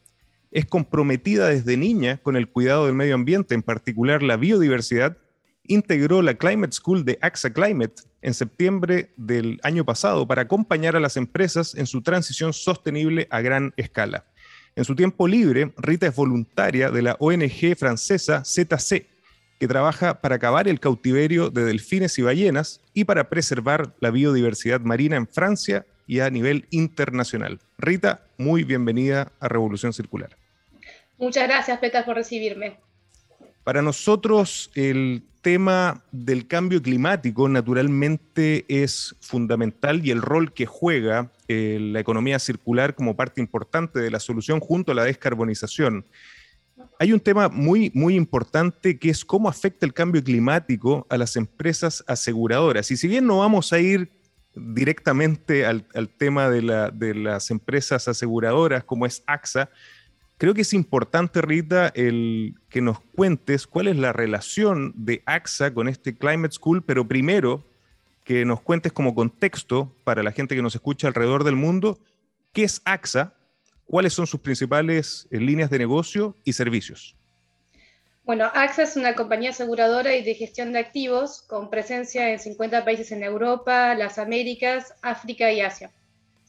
Es 0.50 0.66
comprometida 0.66 1.48
desde 1.48 1.76
niña 1.76 2.18
con 2.22 2.36
el 2.36 2.48
cuidado 2.48 2.86
del 2.86 2.94
medio 2.94 3.14
ambiente, 3.14 3.54
en 3.54 3.62
particular 3.62 4.22
la 4.22 4.36
biodiversidad. 4.36 5.16
Integró 5.64 6.22
la 6.22 6.34
Climate 6.34 6.72
School 6.72 7.04
de 7.04 7.18
AXA 7.22 7.52
Climate 7.52 8.02
en 8.20 8.34
septiembre 8.34 9.12
del 9.16 9.60
año 9.62 9.84
pasado 9.84 10.26
para 10.26 10.42
acompañar 10.42 10.96
a 10.96 11.00
las 11.00 11.16
empresas 11.16 11.74
en 11.74 11.86
su 11.86 12.02
transición 12.02 12.52
sostenible 12.52 13.26
a 13.30 13.40
gran 13.40 13.72
escala. 13.76 14.26
En 14.74 14.84
su 14.84 14.94
tiempo 14.94 15.28
libre, 15.28 15.72
Rita 15.76 16.06
es 16.06 16.14
voluntaria 16.14 16.90
de 16.90 17.02
la 17.02 17.16
ONG 17.18 17.76
francesa 17.76 18.42
ZC, 18.44 19.06
que 19.60 19.68
trabaja 19.68 20.20
para 20.20 20.36
acabar 20.36 20.66
el 20.66 20.80
cautiverio 20.80 21.50
de 21.50 21.64
delfines 21.64 22.18
y 22.18 22.22
ballenas 22.22 22.80
y 22.94 23.04
para 23.04 23.28
preservar 23.28 23.94
la 24.00 24.10
biodiversidad 24.10 24.80
marina 24.80 25.16
en 25.16 25.28
Francia 25.28 25.86
y 26.12 26.20
a 26.20 26.28
nivel 26.28 26.66
internacional. 26.68 27.58
Rita, 27.78 28.26
muy 28.36 28.64
bienvenida 28.64 29.32
a 29.40 29.48
Revolución 29.48 29.94
Circular. 29.94 30.36
Muchas 31.16 31.48
gracias, 31.48 31.78
Peter, 31.78 32.04
por 32.04 32.16
recibirme. 32.16 32.76
Para 33.64 33.80
nosotros 33.80 34.70
el 34.74 35.22
tema 35.40 36.04
del 36.12 36.46
cambio 36.46 36.82
climático 36.82 37.48
naturalmente 37.48 38.66
es 38.68 39.16
fundamental 39.22 40.06
y 40.06 40.10
el 40.10 40.20
rol 40.20 40.52
que 40.52 40.66
juega 40.66 41.32
eh, 41.48 41.78
la 41.80 42.00
economía 42.00 42.38
circular 42.38 42.94
como 42.94 43.16
parte 43.16 43.40
importante 43.40 43.98
de 43.98 44.10
la 44.10 44.20
solución 44.20 44.60
junto 44.60 44.92
a 44.92 44.94
la 44.94 45.04
descarbonización. 45.04 46.04
Hay 46.98 47.14
un 47.14 47.20
tema 47.20 47.48
muy, 47.48 47.90
muy 47.94 48.16
importante 48.16 48.98
que 48.98 49.08
es 49.08 49.24
cómo 49.24 49.48
afecta 49.48 49.86
el 49.86 49.94
cambio 49.94 50.22
climático 50.22 51.06
a 51.08 51.16
las 51.16 51.36
empresas 51.36 52.04
aseguradoras. 52.06 52.90
Y 52.90 52.98
si 52.98 53.08
bien 53.08 53.26
no 53.26 53.38
vamos 53.38 53.72
a 53.72 53.78
ir 53.78 54.21
directamente 54.54 55.66
al, 55.66 55.84
tema 56.16 56.50
de, 56.50 56.62
las 57.14 57.50
empresas 57.50 58.08
aseguradoras 58.08 58.84
como 58.84 59.06
es 59.06 59.22
AXA, 59.26 59.70
creo 60.38 60.54
que 60.54 60.62
es 60.62 60.74
importante, 60.74 61.40
Rita, 61.40 61.92
que 61.92 62.80
nos 62.80 63.00
cuentes 63.00 63.66
cuál 63.66 63.88
es 63.88 63.96
la 63.96 64.12
relación 64.12 64.92
de 64.96 65.22
AXA 65.26 65.72
con 65.72 65.88
este 65.88 66.16
Climate 66.16 66.54
School, 66.54 66.82
pero 66.82 67.06
primero 67.06 67.64
que 68.24 68.44
nos 68.44 68.60
cuentes 68.60 68.92
como 68.92 69.14
contexto 69.14 69.94
para 70.04 70.22
la 70.22 70.32
gente 70.32 70.54
que 70.54 70.62
nos 70.62 70.74
escucha 70.74 71.08
alrededor 71.08 71.44
del 71.44 71.56
mundo, 71.56 71.98
qué 72.52 72.64
es 72.64 72.82
AXA, 72.84 73.34
cuáles 73.84 74.12
son 74.12 74.26
sus 74.26 74.40
principales 74.40 75.28
eh, 75.30 75.38
líneas 75.38 75.70
de 75.70 75.78
negocio 75.78 76.36
y 76.44 76.52
servicios. 76.52 77.16
Bueno, 78.24 78.48
AXA 78.54 78.84
es 78.84 78.96
una 78.96 79.16
compañía 79.16 79.50
aseguradora 79.50 80.14
y 80.14 80.22
de 80.22 80.34
gestión 80.34 80.72
de 80.72 80.78
activos 80.78 81.42
con 81.42 81.70
presencia 81.70 82.30
en 82.30 82.38
50 82.38 82.84
países 82.84 83.10
en 83.10 83.24
Europa, 83.24 83.96
las 83.96 84.16
Américas, 84.16 84.94
África 85.02 85.50
y 85.50 85.60
Asia. 85.60 85.90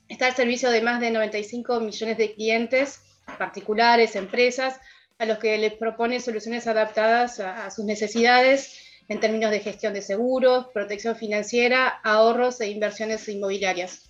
Está 0.08 0.28
al 0.28 0.36
servicio 0.36 0.70
de 0.70 0.82
más 0.82 1.00
de 1.02 1.10
95 1.10 1.80
millones 1.80 2.20
de 2.20 2.36
clientes, 2.36 3.02
particulares, 3.40 4.16
empresas, 4.16 4.80
a 5.18 5.26
los 5.26 5.40
que 5.40 5.58
les 5.58 5.74
propone 5.74 6.20
soluciones 6.20 6.68
adaptadas 6.68 7.40
a, 7.40 7.72
sus 7.72 7.86
necesidades 7.86 8.78
en 9.10 9.20
términos 9.20 9.50
de 9.50 9.60
gestión 9.60 9.95
de 9.95 10.04
seguros, 10.04 10.67
protección 10.73 11.16
financiera, 11.16 11.88
ahorros 12.04 12.62
e 12.62 12.70
inversiones 12.70 13.28
inmobiliarias. 13.28 14.10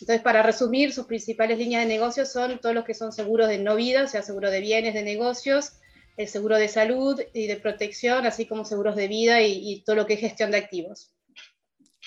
Entonces, 0.00 0.22
para 0.22 0.44
resumir, 0.44 0.92
sus 0.92 1.06
principales 1.06 1.58
líneas 1.58 1.82
de 1.82 1.88
negocio 1.88 2.24
son 2.24 2.60
todos 2.60 2.74
los 2.74 2.84
que 2.84 2.94
son 2.94 3.12
seguros 3.12 3.48
de 3.48 3.58
no 3.58 3.74
vida, 3.74 4.04
o 4.04 4.06
sea, 4.06 4.22
seguro 4.22 4.48
de 4.50 4.60
bienes, 4.60 4.94
de 4.94 5.02
negocios, 5.02 5.72
el 6.16 6.28
seguro 6.28 6.56
de 6.56 6.68
salud 6.68 7.20
y 7.32 7.46
de 7.46 7.56
protección, 7.56 8.26
así 8.26 8.46
como 8.46 8.64
seguros 8.64 8.96
de 8.96 9.08
vida 9.08 9.42
y, 9.42 9.82
todo 9.84 9.96
lo 9.96 10.06
que 10.06 10.14
es 10.14 10.20
gestión 10.20 10.50
de 10.50 10.58
activos. 10.58 11.12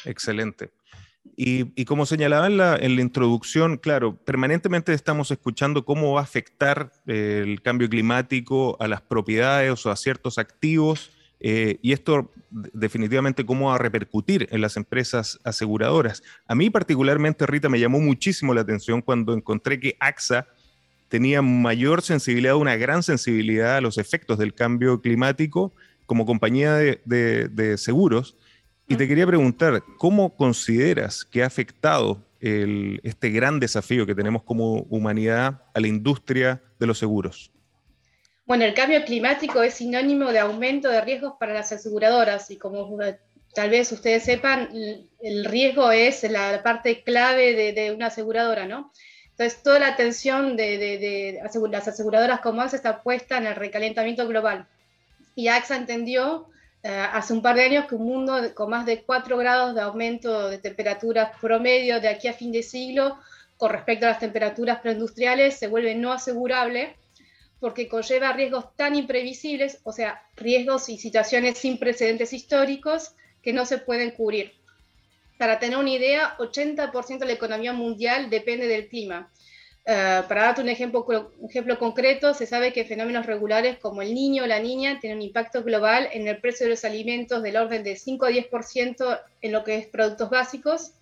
Excelente. 0.06 0.72
Y, 1.36 1.86
como 1.86 2.06
señalaba 2.06 2.48
en 2.48 2.58
la, 2.58 3.02
introducción, 3.02 3.78
claro, 3.78 4.18
permanentemente 4.18 4.94
estamos 4.94 5.32
escuchando 5.32 5.86
cómo 5.86 6.14
va 6.14 6.20
a 6.20 6.24
afectar 6.24 6.92
eh, 7.08 7.42
el 7.44 7.62
cambio 7.62 7.90
climático 7.90 8.78
a 8.80 8.88
las 8.88 9.02
propiedades 9.02 9.86
o 9.86 9.92
a 9.92 9.96
ciertos 9.96 10.38
activos, 10.38 11.12
eh, 11.46 11.78
y 11.82 11.92
esto 11.92 12.32
definitivamente 12.50 13.46
cómo 13.46 13.68
va 13.68 13.76
a 13.76 13.78
repercutir 13.78 14.48
en 14.52 14.62
las 14.62 14.78
empresas 14.78 15.40
aseguradoras. 15.44 16.24
A 16.48 16.56
mí 16.56 16.70
particularmente, 16.70 17.46
Rita, 17.46 17.68
me 17.68 17.80
llamó 17.80 18.00
muchísimo 18.00 18.54
la 18.54 18.62
atención 18.62 19.02
cuando 19.02 19.34
encontré 19.34 19.78
que 19.80 19.98
AXA 20.00 20.48
tenía 21.14 21.44
mayor 21.44 22.02
sensibilidad, 22.02 22.56
una 22.56 22.76
gran 22.76 23.04
sensibilidad 23.04 23.78
a 23.78 23.82
los 23.82 24.00
efectos 24.00 24.40
del 24.40 24.56
cambio 24.56 25.00
climático 25.00 25.72
como 26.08 26.26
compañía 26.26 26.74
de, 26.74 27.76
seguros. 27.78 28.36
Y 28.88 28.96
te 28.96 29.08
quería 29.08 29.28
preguntar, 29.28 29.84
¿cómo 30.00 30.36
consideras 30.36 31.24
que 31.24 31.44
ha 31.44 31.46
afectado 31.46 32.26
este 32.40 33.30
gran 33.30 33.60
desafío 33.60 34.08
que 34.08 34.16
tenemos 34.16 34.42
como 34.42 34.88
humanidad 34.90 35.62
a 35.76 35.80
la 35.80 35.86
industria 35.86 36.64
de 36.80 36.88
los 36.88 36.98
seguros? 36.98 37.52
Bueno, 38.48 38.66
el 38.66 38.74
cambio 38.74 39.06
climático 39.06 39.62
es 39.62 39.76
sinónimo 39.76 40.32
de 40.32 40.40
aumento 40.40 40.90
de 40.90 41.00
riesgos 41.02 41.34
para 41.40 41.54
las 41.54 41.72
aseguradoras 41.72 42.50
y 42.50 42.58
como 42.58 42.98
tal 43.54 43.70
vez 43.70 43.92
ustedes 43.92 44.24
sepan, 44.24 44.68
el 45.22 45.46
riesgo 45.46 45.92
es 45.92 46.24
la 46.24 46.64
parte 46.64 47.04
clave 47.04 47.54
de, 47.54 47.72
de 47.74 47.92
una 47.92 48.08
aseguradora, 48.08 48.66
¿no? 48.66 48.92
Entonces, 49.34 49.64
toda 49.64 49.80
la 49.80 49.88
atención 49.88 50.56
de, 50.56 51.40
las 51.70 51.88
aseguradoras 51.88 52.40
como 52.42 52.62
AXA 52.62 52.76
está 52.76 53.02
puesta 53.02 53.38
en 53.38 53.48
el 53.48 53.56
recalentamiento 53.56 54.28
global. 54.28 54.68
Y 55.36 55.48
AXA 55.48 55.76
entendió 55.76 56.50
eh, 56.84 56.90
hace 56.90 57.34
un 57.34 57.42
par 57.42 57.56
de 57.56 57.64
años 57.64 57.86
que 57.86 57.96
un 57.96 58.06
mundo 58.06 58.54
con 58.54 58.70
más 58.70 58.86
de 58.86 59.04
4 59.04 59.38
grados 59.38 59.74
de 59.74 59.82
aumento 59.82 60.50
de 60.50 60.60
temperaturas 60.60 61.32
promedio 61.42 62.00
de 62.00 62.10
aquí 62.10 62.28
a 62.28 62.34
fin 62.34 62.52
de 62.52 62.62
siglo 62.62 63.18
con 63.58 63.72
respecto 63.72 64.06
a 64.06 64.10
las 64.10 64.20
temperaturas 64.20 64.80
preindustriales 64.80 65.58
se 65.58 65.68
vuelve 65.68 65.96
no 65.96 66.12
asegurable 66.12 66.96
porque 67.60 67.88
conlleva 67.88 68.34
riesgos 68.34 68.76
tan 68.76 68.94
imprevisibles, 68.94 69.80
o 69.84 69.94
sea, 69.94 70.22
riesgos 70.36 70.90
y 70.90 70.98
situaciones 70.98 71.58
sin 71.58 71.80
precedentes 71.80 72.34
históricos 72.34 73.16
que 73.42 73.54
no 73.54 73.66
se 73.66 73.78
pueden 73.78 74.12
cubrir. 74.12 74.52
Para 75.44 75.60
tener 75.60 75.78
una 75.78 75.90
idea, 75.90 76.38
80% 76.38 77.18
de 77.18 77.26
la 77.26 77.34
economía 77.34 77.74
mundial 77.74 78.30
depende 78.30 78.66
del 78.66 78.88
clima. 78.88 79.30
Eh, 79.86 80.22
para 80.30 80.44
darte 80.44 80.62
un 80.62 80.70
ejemplo, 80.70 81.06
un 81.38 81.50
ejemplo 81.50 81.78
concreto, 81.78 82.34
se 82.34 82.46
sabe 82.46 82.72
que 82.72 82.86
fenómenos 82.86 83.26
regulares 83.26 83.78
como 83.78 84.02
el 84.02 84.14
niño 84.14 84.46
o 84.46 84.48
la 84.48 84.62
niña 84.62 85.00
tienen 85.02 85.18
un 85.18 85.26
impacto 85.26 85.62
global 85.62 86.08
en 86.14 86.30
el 86.30 86.40
precio 86.40 86.66
de 86.66 86.70
los 86.70 86.86
alimentos 86.86 87.44
del 87.44 87.58
orden 87.58 87.84
de 87.84 87.98
5 87.98 88.26
a 88.26 88.30
10% 88.30 89.22
en 89.42 89.52
lo 89.52 89.66
que 89.66 89.76
es 89.76 89.88
productos 89.88 90.30
básicos. 90.30 90.94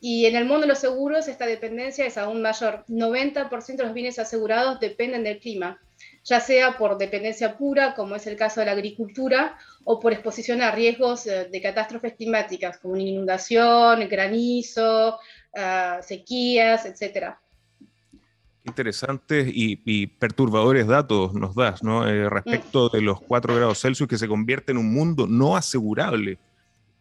Y 0.00 0.26
en 0.26 0.34
el 0.34 0.46
mundo 0.46 0.62
de 0.62 0.66
los 0.66 0.80
seguros, 0.80 1.28
esta 1.28 1.46
dependencia 1.46 2.04
es 2.04 2.18
aún 2.18 2.42
mayor. 2.42 2.84
90% 2.88 3.76
de 3.76 3.84
los 3.84 3.94
bienes 3.94 4.18
asegurados 4.18 4.80
dependen 4.80 5.22
del 5.22 5.38
clima 5.38 5.80
ya 6.24 6.40
sea 6.40 6.76
por 6.76 6.98
dependencia 6.98 7.56
pura, 7.56 7.94
como 7.94 8.14
es 8.14 8.26
el 8.26 8.36
caso 8.36 8.60
de 8.60 8.66
la 8.66 8.72
agricultura, 8.72 9.56
o 9.84 9.98
por 9.98 10.12
exposición 10.12 10.62
a 10.62 10.70
riesgos 10.70 11.26
eh, 11.26 11.48
de 11.50 11.62
catástrofes 11.62 12.14
climáticas, 12.14 12.78
como 12.78 12.96
inundación, 12.96 14.06
granizo, 14.08 15.18
ah, 15.56 16.00
sequías, 16.02 16.84
etc. 16.86 17.34
Interesantes 18.64 19.50
y, 19.52 20.06
perturbadores 20.06 20.86
datos 20.86 21.32
nos 21.32 21.54
das, 21.54 21.82
¿no? 21.82 22.06
Eh, 22.06 22.28
respecto 22.28 22.88
mm. 22.88 22.96
de 22.96 23.00
los 23.00 23.20
4 23.22 23.56
grados 23.56 23.80
Celsius 23.80 24.08
que 24.08 24.18
se 24.18 24.28
convierte 24.28 24.72
en 24.72 24.78
un 24.78 24.92
mundo 24.92 25.26
no 25.26 25.56
asegurable 25.56 26.38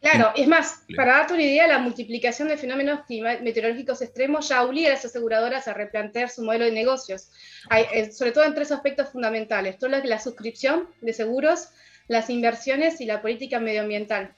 Claro, 0.01 0.31
es 0.35 0.47
más, 0.47 0.83
para 0.95 1.17
darte 1.17 1.33
una 1.33 1.43
idea, 1.43 1.67
la 1.67 1.77
multiplicación 1.77 2.47
de 2.47 2.57
fenómenos 2.57 3.01
meteorológicos 3.41 4.01
extremos 4.01 4.47
ya 4.47 4.63
obliga 4.63 4.89
a 4.89 4.93
las 4.93 5.03
aseguradoras 5.03 5.67
a 5.67 5.73
replantear 5.73 6.29
su 6.29 6.41
modelo 6.41 6.65
de 6.65 6.71
negocios, 6.71 7.29
eh, 7.75 8.09
sobre 8.11 8.31
todo 8.31 8.45
en 8.45 8.55
tres 8.55 8.71
aspectos 8.71 9.09
fundamentales, 9.09 9.77
todo 9.77 9.89
lo 9.89 10.01
que 10.01 10.07
la 10.07 10.19
suscripción 10.19 10.87
de 11.01 11.11
seguros, 11.11 11.69
las 12.07 12.29
inversiones 12.29 13.01
y 13.01 13.05
la 13.05 13.21
política 13.21 13.59
medioambiental. 13.59 14.33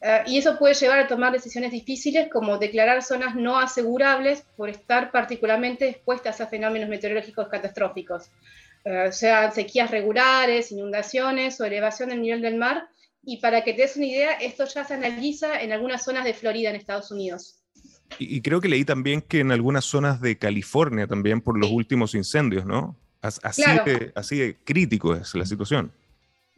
Eh, 0.00 0.22
y 0.26 0.38
eso 0.38 0.56
puede 0.58 0.74
llevar 0.74 1.00
a 1.00 1.08
tomar 1.08 1.32
decisiones 1.32 1.72
difíciles 1.72 2.28
como 2.30 2.58
declarar 2.58 3.02
zonas 3.02 3.34
no 3.34 3.58
asegurables 3.58 4.44
por 4.56 4.70
estar 4.70 5.10
particularmente 5.10 5.88
expuestas 5.88 6.40
a 6.40 6.46
fenómenos 6.46 6.88
meteorológicos 6.88 7.48
catastróficos, 7.48 8.30
eh, 8.84 9.10
sean 9.10 9.52
sequías 9.52 9.90
regulares, 9.90 10.70
inundaciones 10.70 11.60
o 11.60 11.64
elevación 11.64 12.10
del 12.10 12.22
nivel 12.22 12.40
del 12.40 12.56
mar, 12.56 12.88
y 13.22 13.38
para 13.38 13.62
que 13.62 13.74
te 13.74 13.82
des 13.82 13.96
una 13.96 14.06
idea, 14.06 14.32
esto 14.34 14.64
ya 14.66 14.84
se 14.84 14.94
analiza 14.94 15.60
en 15.60 15.72
algunas 15.72 16.04
zonas 16.04 16.24
de 16.24 16.34
Florida, 16.34 16.70
en 16.70 16.76
Estados 16.76 17.10
Unidos. 17.10 17.56
Y, 18.18 18.40
creo 18.40 18.60
que 18.60 18.68
leí 18.68 18.84
también 18.84 19.22
que 19.22 19.40
en 19.40 19.52
algunas 19.52 19.84
zonas 19.84 20.20
de 20.20 20.36
California 20.36 21.06
también 21.06 21.40
por 21.40 21.56
los 21.56 21.70
últimos 21.70 22.14
incendios, 22.14 22.66
¿no? 22.66 22.96
Así, 23.22 23.62
de, 23.62 24.12
así 24.14 24.38
de 24.38 24.56
crítico 24.64 25.14
es 25.14 25.34
la 25.34 25.46
situación. 25.46 25.92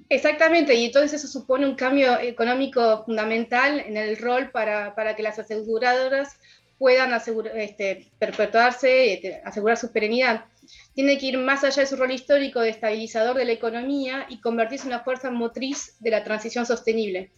Exactamente, 0.09 0.75
y 0.75 0.87
entonces 0.87 1.15
eso 1.15 1.29
supone 1.29 1.67
un 1.67 1.75
cambio 1.75 2.19
económico 2.21 3.05
fundamental 3.05 3.81
en 3.81 3.97
el 3.97 4.17
rol 4.17 4.51
para, 4.51 4.95
para 4.95 5.17
que 5.17 5.23
las 5.23 5.39
aseguradoras 5.39 6.37
puedan 6.83 7.13
este, 7.55 8.11
perpetuarse, 8.19 9.13
este, 9.13 9.41
asegurar 9.45 9.77
su 9.77 9.93
perenidad. 9.93 10.47
Tiene 10.95 11.17
que 11.17 11.27
ir 11.27 11.39
más 11.39 11.63
allá 11.63 11.83
de 11.83 11.87
su 11.87 11.95
rol 11.95 12.11
histórico 12.11 12.59
de 12.59 12.71
estabilizador 12.71 13.37
de 13.37 13.45
la 13.45 13.53
economía 13.53 14.27
y 14.29 14.41
convertirse 14.41 14.89
en 14.89 14.95
una 14.95 15.05
fuerza 15.05 15.31
motriz 15.31 15.95
de 16.01 16.11
la 16.11 16.25
transición 16.25 16.67
sostenible. 16.67 17.31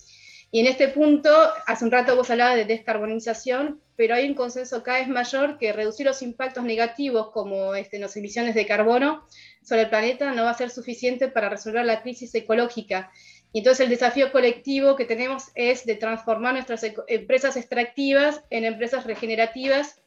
Y 0.51 0.61
en 0.61 0.67
este 0.67 0.89
punto, 0.89 1.29
hace 1.67 1.85
un 1.85 1.91
rato 1.91 2.17
vos 2.17 2.31
hablabas 2.31 2.57
de 2.57 2.65
descarbonización, 2.65 3.83
pero 3.97 4.15
hay 4.15 4.27
un 4.27 4.35
consenso 4.35 4.83
cada 4.83 5.01
vez 5.01 5.09
mayor 5.09 5.59
que 5.59 5.75
reducir 5.75 6.07
los 6.07 6.23
impactos 6.23 6.65
negativos 6.65 7.31
como 7.31 7.75
este, 7.75 7.99
las 7.99 8.17
emisiones 8.17 8.55
de 8.55 8.65
carbono 8.65 9.27
sobre 9.63 9.83
el 9.83 9.91
planeta 9.91 10.33
no 10.33 10.45
va 10.45 10.51
a 10.53 10.57
ser 10.57 10.71
suficiente 10.71 11.29
para 11.29 11.51
resolver 11.51 11.85
la 11.85 12.01
crisis 12.01 12.35
ecológica. 12.35 13.13
Y 13.55 13.59
entonces 13.59 13.85
el 13.85 13.91
desafío 13.91 14.33
colectivo 14.33 14.97
que 14.97 15.05
tenemos 15.05 15.45
es 15.55 15.87
de 15.87 15.95
transformar 15.95 16.55
nuestras 16.55 16.85
empresas 17.07 17.57
extractivas 17.57 18.43
en 18.51 18.65
empresas 18.65 19.07
regenerativas 19.07 20.03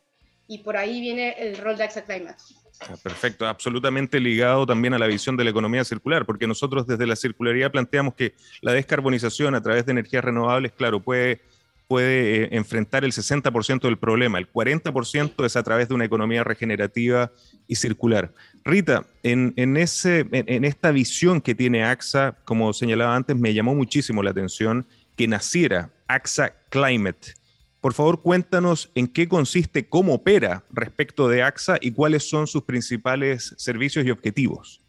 y 0.49 0.57
por 0.59 0.75
ahí 0.75 0.99
viene 0.99 1.33
el 1.39 1.57
rol 1.57 1.77
de 1.77 1.85
AXA 1.85 2.03
Climate. 2.03 2.35
Ah, 2.81 2.95
perfecto, 3.01 3.47
absolutamente 3.47 4.19
ligado 4.19 4.65
también 4.65 4.93
a 4.93 4.99
la 4.99 5.07
visión 5.07 5.37
de 5.37 5.45
la 5.45 5.51
economía 5.51 5.85
circular, 5.85 6.25
porque 6.25 6.45
nosotros 6.45 6.85
desde 6.85 7.07
la 7.07 7.15
circularidad 7.15 7.71
planteamos 7.71 8.15
que 8.15 8.33
la 8.61 8.73
descarbonización 8.73 9.55
a 9.55 9.61
través 9.61 9.85
de 9.85 9.93
energías 9.93 10.25
renovables, 10.25 10.73
claro, 10.73 11.01
puede 11.01 11.39
puede 11.87 12.43
eh, 12.43 12.49
enfrentar 12.51 13.05
el 13.05 13.13
60% 13.13 13.81
del 13.81 13.97
problema, 13.97 14.37
el 14.37 14.51
40% 14.51 15.45
es 15.45 15.55
a 15.55 15.63
través 15.63 15.87
de 15.87 15.95
una 15.95 16.05
economía 16.05 16.43
regenerativa 16.43 17.31
y 17.67 17.75
circular. 17.75 18.33
Rita, 18.67 19.05
en, 19.23 19.77
ese, 19.77 20.25
en, 20.31 20.65
esta 20.65 20.91
visión 20.91 21.39
que 21.39 21.55
tiene 21.55 21.85
AXA, 21.85 22.37
como 22.43 22.73
señalaba 22.73 23.15
antes, 23.15 23.35
me 23.35 23.53
llamó 23.53 23.73
muchísimo 23.73 24.21
la 24.21 24.31
atención 24.31 24.85
que 25.15 25.25
naciera 25.25 25.89
AXA 26.07 26.53
Climate. 26.69 27.33
Por 27.79 27.93
favor, 27.93 28.21
cuéntanos 28.21 28.91
en 28.93 29.07
qué 29.07 29.29
consiste, 29.29 29.87
cómo 29.87 30.15
opera 30.15 30.65
respecto 30.69 31.29
de 31.29 31.43
AXA 31.43 31.77
y 31.79 31.91
cuáles 31.91 32.29
son 32.29 32.45
sus 32.45 32.63
principales 32.63 33.55
servicios 33.57 34.05
y 34.05 34.11
objetivos. 34.11 34.81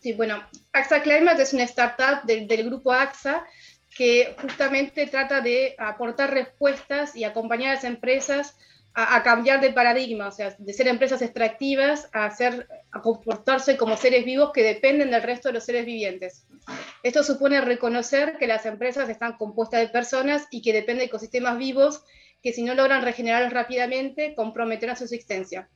Sí, 0.00 0.12
bueno, 0.12 0.42
AXA 0.72 1.02
Climate 1.02 1.42
es 1.42 1.52
una 1.52 1.62
startup 1.62 2.24
del 2.24 2.64
grupo 2.64 2.92
AXA 2.92 3.44
que 3.96 4.34
justamente 4.42 5.06
trata 5.06 5.40
de 5.40 5.76
aportar 5.78 6.34
respuestas 6.34 7.14
y 7.14 7.22
acompañar 7.22 7.70
a 7.70 7.74
las 7.74 7.84
empresas 7.84 8.56
a, 8.98 9.22
cambiar 9.22 9.60
de 9.60 9.74
paradigma, 9.74 10.28
o 10.28 10.32
sea, 10.32 10.56
de 10.58 10.72
ser 10.72 10.88
empresas 10.88 11.20
extractivas 11.20 12.08
a, 12.14 12.24
hacer, 12.24 12.66
a 12.90 13.02
comportarse 13.02 13.76
como 13.76 13.94
seres 13.98 14.24
vivos 14.24 14.52
que 14.54 14.62
dependen 14.62 15.10
del 15.10 15.22
resto 15.22 15.50
de 15.50 15.52
los 15.52 15.64
seres 15.64 15.84
vivientes. 15.84 16.46
Esto 17.02 17.22
supone 17.22 17.60
reconocer 17.60 18.38
que 18.38 18.46
las 18.46 18.64
empresas 18.64 19.10
están 19.10 19.36
compuestas 19.36 19.80
de 19.80 19.88
personas 19.88 20.46
y 20.50 20.62
que 20.62 20.72
dependen 20.72 21.00
de 21.00 21.04
ecosistemas 21.04 21.58
vivos 21.58 22.04
que 22.42 22.54
si 22.54 22.62
no 22.62 22.74
logran 22.74 23.02
regenerarlos 23.02 23.52
rápidamente, 23.52 24.34
comprometerán 24.34 24.96
su 24.96 25.04
existencia. 25.04 25.68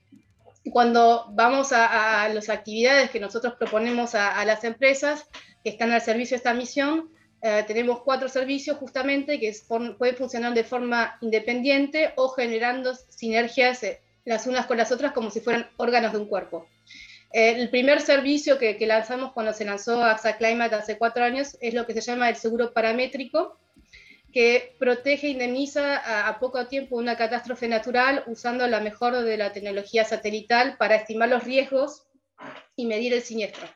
Cuando 0.73 1.27
vamos 1.33 1.73
a, 1.73 2.27
las 2.33 2.49
actividades 2.49 3.11
que 3.11 3.21
nosotros 3.21 3.55
proponemos 3.59 4.15
a 4.15 4.43
las 4.47 4.65
empresas 4.65 5.27
que 5.63 5.71
están 5.71 5.93
al 5.93 6.01
servicio 6.01 6.37
de 6.37 6.39
esta 6.39 6.55
misión, 6.55 7.11
eh, 7.43 7.65
tenemos 7.67 8.03
cuatro 8.03 8.29
servicios 8.29 8.77
justamente 8.77 9.41
que 9.41 9.55
pueden 9.97 10.17
funcionar 10.17 10.53
de 10.53 10.65
forma 10.65 11.17
independiente 11.23 12.13
o 12.17 12.29
generando 12.29 12.95
sinergias 13.09 13.83
eh, 13.83 14.01
las 14.27 14.47
unas 14.47 14.67
con 14.67 14.77
las 14.77 14.93
otras 14.93 15.13
como 15.13 15.31
si 15.31 15.41
fueran 15.41 15.71
órganos 15.79 16.13
de 16.13 16.19
un 16.19 16.27
cuerpo. 16.27 16.67
Eh, 17.33 17.53
el 17.57 17.71
primer 17.71 18.03
servicio 18.03 18.59
que, 18.59 18.77
lanzamos 18.87 19.33
cuando 19.33 19.55
se 19.55 19.65
lanzó 19.65 20.05
AXA 20.05 20.37
Climate 20.37 20.75
hace 20.75 20.99
cuatro 20.99 21.25
años 21.25 21.57
es 21.61 21.73
lo 21.73 21.87
que 21.87 21.95
se 21.95 22.03
llama 22.03 22.29
el 22.29 22.37
seguro 22.37 22.75
paramétrico, 22.75 23.59
que 24.33 24.77
protege 24.79 25.29
e 25.29 25.31
indemniza 25.31 25.97
a, 25.97 26.29
a, 26.29 26.39
poco 26.39 26.67
tiempo 26.67 26.97
una 26.97 27.17
catástrofe 27.17 27.69
natural 27.69 28.23
usando 28.27 28.67
la 28.67 28.81
mejor 28.81 29.17
de 29.17 29.37
la 29.37 29.53
tecnología 29.53 30.05
satelital 30.05 30.77
para 30.77 30.97
estimar 30.97 31.31
los 31.31 31.45
riesgos 31.45 32.07
y 32.77 32.87
medir 32.87 33.15
el 33.15 33.23
siniestro. 33.23 33.67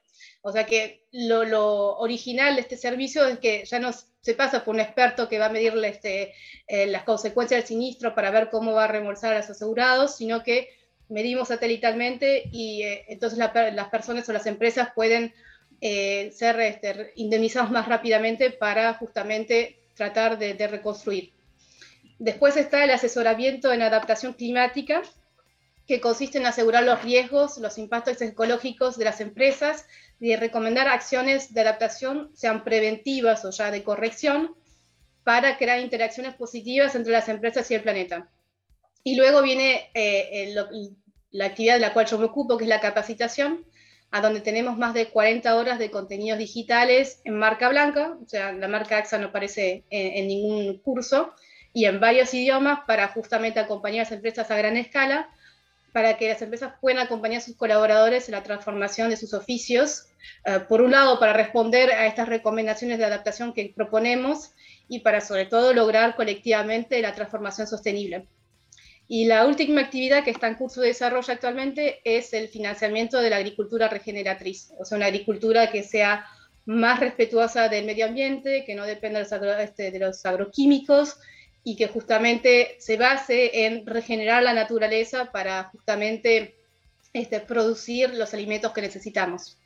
O 0.46 0.52
sea 0.52 0.66
que 0.66 1.06
lo, 1.10 1.96
original 1.96 2.54
de 2.54 2.60
este 2.60 2.76
servicio 2.76 3.26
es 3.26 3.38
que 3.38 3.64
ya 3.64 3.78
no 3.78 3.92
se 4.20 4.34
pasa 4.34 4.62
por 4.62 4.74
un 4.74 4.80
experto 4.82 5.26
que 5.26 5.38
va 5.38 5.46
a 5.46 5.48
medirle 5.48 5.88
este, 5.88 6.34
eh, 6.66 6.86
las 6.86 7.04
consecuencias 7.04 7.60
del 7.60 7.66
siniestro 7.66 8.14
para 8.14 8.30
ver 8.30 8.50
cómo 8.50 8.72
va 8.72 8.84
a 8.84 8.88
reembolsar 8.88 9.32
a 9.32 9.38
los 9.38 9.48
asegurados, 9.48 10.16
sino 10.16 10.42
que 10.42 10.68
medimos 11.08 11.48
satelitalmente 11.48 12.50
y 12.52 12.82
eh, 12.82 13.06
entonces 13.08 13.38
las 13.38 13.88
personas 13.88 14.28
o 14.28 14.34
las 14.34 14.44
empresas 14.44 14.90
pueden 14.94 15.32
eh, 15.80 16.30
ser 16.34 16.60
este, 16.60 17.12
indemnizados 17.16 17.70
más 17.70 17.88
rápidamente 17.88 18.50
para 18.50 18.92
justamente 18.92 19.78
tratar 19.94 20.36
de, 20.36 20.52
de 20.52 20.68
reconstruir. 20.68 21.32
Después 22.18 22.58
está 22.58 22.84
el 22.84 22.90
asesoramiento 22.90 23.72
en 23.72 23.80
adaptación 23.80 24.34
climática, 24.34 25.00
que 25.86 26.00
consiste 26.00 26.38
en 26.38 26.46
asegurar 26.46 26.84
los 26.84 27.02
riesgos, 27.02 27.58
los 27.58 27.78
impactos 27.78 28.20
ecológicos 28.20 28.96
de 28.96 29.04
las 29.04 29.20
empresas 29.20 29.86
y 30.20 30.36
recomendar 30.36 30.88
acciones 30.88 31.52
de 31.52 31.60
adaptación, 31.60 32.30
sean 32.34 32.64
preventivas 32.64 33.44
o 33.44 33.50
ya 33.50 33.70
de 33.70 33.82
corrección, 33.82 34.54
para 35.22 35.56
crear 35.56 35.80
interacciones 35.80 36.34
positivas 36.34 36.94
entre 36.94 37.12
las 37.12 37.28
empresas 37.28 37.70
y 37.70 37.74
el 37.74 37.82
planeta. 37.82 38.30
Y 39.02 39.16
luego 39.16 39.42
viene 39.42 39.90
eh, 39.94 40.54
la 41.30 41.46
actividad 41.46 41.74
de 41.74 41.80
la 41.80 41.92
cual 41.92 42.06
yo 42.06 42.18
me 42.18 42.26
ocupo, 42.26 42.56
que 42.56 42.64
es 42.64 42.68
la 42.68 42.80
capacitación, 42.80 43.64
a 44.10 44.20
donde 44.20 44.40
tenemos 44.40 44.78
más 44.78 44.94
de 44.94 45.08
40 45.08 45.56
horas 45.56 45.78
de 45.78 45.90
contenidos 45.90 46.38
digitales 46.38 47.20
en 47.24 47.36
marca 47.36 47.68
blanca, 47.68 48.16
o 48.22 48.28
sea, 48.28 48.52
la 48.52 48.68
marca 48.68 48.98
AXA 48.98 49.18
no 49.18 49.28
aparece 49.28 49.84
en, 49.90 50.18
en 50.18 50.28
ningún 50.28 50.78
curso, 50.78 51.34
y 51.72 51.86
en 51.86 51.98
varios 51.98 52.32
idiomas 52.32 52.80
para 52.86 53.08
justamente 53.08 53.58
acompañar 53.58 54.00
a 54.00 54.04
las 54.04 54.12
empresas 54.12 54.50
a 54.50 54.56
gran 54.56 54.76
escala 54.76 55.28
para 55.94 56.16
que 56.16 56.28
las 56.28 56.42
empresas 56.42 56.72
puedan 56.80 56.98
acompañar 56.98 57.38
a 57.38 57.44
sus 57.44 57.54
colaboradores 57.54 58.28
en 58.28 58.32
la 58.32 58.42
transformación 58.42 59.10
de 59.10 59.16
sus 59.16 59.32
oficios, 59.32 60.06
eh, 60.44 60.58
por 60.68 60.82
un 60.82 60.90
lado 60.90 61.20
para 61.20 61.32
responder 61.32 61.92
a 61.92 62.08
estas 62.08 62.28
recomendaciones 62.28 62.98
de 62.98 63.04
adaptación 63.04 63.52
que 63.52 63.72
proponemos 63.76 64.50
y 64.88 64.98
para 64.98 65.20
sobre 65.20 65.46
todo 65.46 65.72
lograr 65.72 66.16
colectivamente 66.16 67.00
la 67.00 67.14
transformación 67.14 67.68
sostenible. 67.68 68.26
Y 69.06 69.26
la 69.26 69.46
última 69.46 69.82
actividad 69.82 70.24
que 70.24 70.32
está 70.32 70.48
en 70.48 70.56
curso 70.56 70.80
de 70.80 70.88
desarrollo 70.88 71.32
actualmente 71.32 72.00
es 72.02 72.32
el 72.32 72.48
financiamiento 72.48 73.20
de 73.20 73.30
la 73.30 73.36
agricultura 73.36 73.86
regeneratriz, 73.86 74.72
o 74.76 74.84
sea, 74.84 74.96
una 74.96 75.06
agricultura 75.06 75.70
que 75.70 75.84
sea 75.84 76.26
más 76.66 76.98
respetuosa 76.98 77.68
del 77.68 77.86
medio 77.86 78.06
ambiente, 78.06 78.64
que 78.66 78.74
no 78.74 78.84
dependa 78.84 79.22
de 79.22 79.46
los, 79.46 79.60
este, 79.60 79.92
de 79.92 79.98
los 80.00 80.26
agroquímicos, 80.26 81.18
y 81.64 81.76
que 81.76 81.88
justamente 81.88 82.76
se 82.78 82.96
base 82.96 83.64
en 83.66 83.86
regenerar 83.86 84.42
la 84.42 84.52
naturaleza 84.52 85.32
para 85.32 85.64
justamente 85.64 86.54
este, 87.14 87.40
producir 87.40 88.10
los 88.14 88.34
alimentos 88.34 88.72
que 88.72 88.82
necesitamos. 88.82 89.58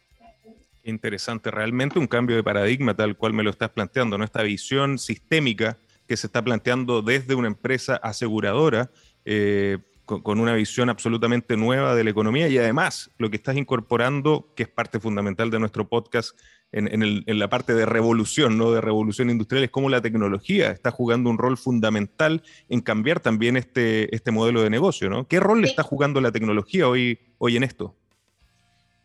Interesante, 0.84 1.50
realmente 1.50 1.98
un 1.98 2.06
cambio 2.06 2.36
de 2.36 2.44
paradigma 2.44 2.94
tal 2.94 3.16
cual 3.16 3.32
me 3.32 3.42
lo 3.42 3.50
estás 3.50 3.70
planteando, 3.70 4.16
¿no? 4.16 4.24
Esta 4.24 4.42
visión 4.42 4.98
sistémica 4.98 5.76
que 6.06 6.16
se 6.16 6.28
está 6.28 6.42
planteando 6.42 7.02
desde 7.02 7.34
una 7.34 7.48
empresa 7.48 7.96
aseguradora 7.96 8.90
eh, 9.24 9.78
con, 10.06 10.40
una 10.40 10.54
visión 10.54 10.88
absolutamente 10.88 11.56
nueva 11.56 11.94
de 11.94 12.04
la 12.04 12.10
economía 12.10 12.48
y 12.48 12.56
además 12.56 13.10
lo 13.18 13.28
que 13.28 13.36
estás 13.36 13.56
incorporando, 13.56 14.52
que 14.56 14.62
es 14.62 14.68
parte 14.68 14.98
fundamental 14.98 15.50
de 15.50 15.58
nuestro 15.58 15.86
podcast 15.86 16.38
en, 16.72 17.38
la 17.38 17.48
parte 17.48 17.74
de 17.74 17.86
revolución, 17.86 18.58
¿no? 18.58 18.72
de 18.72 18.80
revolución 18.80 19.30
industrial, 19.30 19.64
es 19.64 19.70
cómo 19.70 19.88
la 19.88 20.02
tecnología 20.02 20.70
está 20.70 20.90
jugando 20.90 21.30
un 21.30 21.38
rol 21.38 21.56
fundamental 21.56 22.42
en 22.68 22.80
cambiar 22.80 23.20
también 23.20 23.56
este, 23.56 24.14
este 24.14 24.30
modelo 24.30 24.62
de 24.62 24.70
negocio. 24.70 25.08
¿no? 25.08 25.26
¿Qué 25.26 25.40
rol 25.40 25.62
le 25.62 25.68
está 25.68 25.82
jugando 25.82 26.20
la 26.20 26.32
tecnología 26.32 26.88
hoy, 26.88 27.18
hoy 27.38 27.56
en 27.56 27.62
esto? 27.62 27.96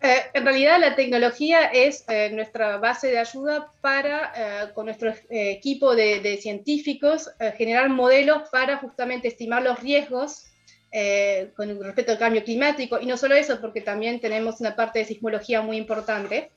Eh, 0.02 0.18
en 0.34 0.44
realidad 0.44 0.82
la 0.82 0.96
tecnología 0.96 1.68
es 1.68 2.04
eh, 2.10 2.30
nuestra 2.34 2.78
base 2.78 3.08
de 3.08 3.20
ayuda 3.20 3.72
para, 3.80 4.34
eh, 4.36 4.74
con 4.74 4.88
nuestro 4.88 5.14
equipo 5.30 5.96
de, 5.96 6.20
de 6.20 6.36
científicos, 6.38 7.30
generar 7.58 7.88
modelos 7.90 8.50
para 8.52 8.78
justamente 8.80 9.30
estimar 9.30 9.64
los 9.64 9.80
riesgos 9.80 10.48
eh, 10.96 11.50
con 11.56 11.82
respecto 11.82 12.12
al 12.12 12.20
cambio 12.20 12.44
climático, 12.44 13.00
y 13.00 13.08
no 13.08 13.18
solo 13.18 13.34
eso, 13.34 13.60
porque 13.60 13.82
también 13.82 14.20
tenemos 14.20 14.60
una 14.62 14.76
parte 14.76 15.00
de 15.00 15.06
sismología 15.06 15.64
muy 15.64 15.78
importante. 15.78 16.52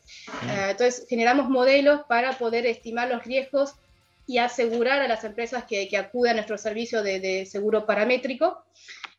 Eh, 0.47 0.69
entonces, 0.73 1.07
generamos 1.09 1.49
modelos 1.49 2.03
para 2.07 2.33
poder 2.33 2.67
estimar 2.67 3.09
los 3.09 3.25
riesgos 3.25 3.77
y 4.27 4.37
asegurar 4.37 5.01
a 5.01 5.09
las 5.09 5.25
empresas 5.25 5.65
que, 5.65 5.89
que 5.89 5.97
acuden 5.97 6.33
a 6.33 6.35
nuestro 6.35 6.59
servicio 6.59 7.03
de, 7.03 7.47
seguro 7.47 7.87
paramétrico. 7.87 8.63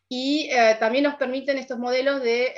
Y 0.08 0.48
eh, 0.52 0.76
también 0.78 1.02
nos 1.02 1.16
permiten 1.16 1.58
estos 1.58 1.80
modelos 1.80 2.22
de 2.22 2.54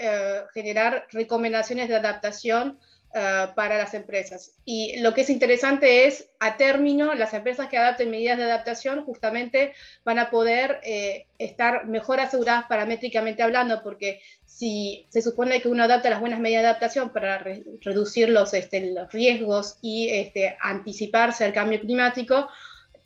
generar 0.52 1.06
recomendaciones 1.12 1.88
de 1.88 1.96
adaptación 1.96 2.78
eh, 3.12 3.46
para 3.56 3.76
las 3.76 3.92
empresas. 3.94 4.52
Y 4.64 5.00
lo 5.00 5.12
que 5.14 5.22
es 5.22 5.30
interesante 5.30 6.06
es, 6.06 6.28
a 6.38 6.56
término, 6.56 7.12
las 7.14 7.34
empresas 7.34 7.68
que 7.68 7.76
adapten 7.76 8.08
medidas 8.08 8.38
de 8.38 8.44
adaptación 8.44 9.04
justamente 9.04 9.72
van 10.04 10.20
a 10.20 10.30
poder 10.30 10.78
eh, 10.84 11.26
estar 11.36 11.86
mejor 11.86 12.20
aseguradas 12.20 12.66
paramétricamente 12.68 13.42
hablando, 13.42 13.82
porque 13.82 14.20
si 14.46 15.06
se 15.08 15.22
supone 15.22 15.60
que 15.60 15.66
uno 15.66 15.82
adapta 15.82 16.08
las 16.08 16.20
buenas 16.20 16.38
medidas 16.38 16.62
de 16.62 16.68
adaptación 16.68 17.10
para 17.10 17.38
reducir 17.38 18.28
los, 18.28 18.54
este, 18.54 18.92
los, 18.92 19.10
riesgos 19.12 19.78
y 19.82 20.08
este, 20.10 20.56
anticiparse 20.60 21.44
al 21.44 21.52
cambio 21.52 21.80
climático, 21.80 22.48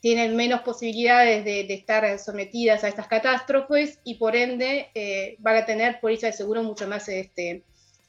tienen 0.01 0.35
menos 0.35 0.61
posibilidades 0.61 1.43
de, 1.43 1.61
estar 1.73 2.19
sometidas 2.19 2.83
a 2.83 2.89
estas 2.89 3.07
catástrofes 3.07 3.97
y 4.03 4.15
por 4.15 4.35
ende 4.35 4.91
eh, 4.93 5.35
van 5.39 5.55
a 5.55 5.65
tener 5.65 5.99
pólizas 5.99 6.33
de 6.33 6.37
seguro 6.37 6.61
mucho 6.61 6.87
más 6.87 7.09
este, 7.09 7.63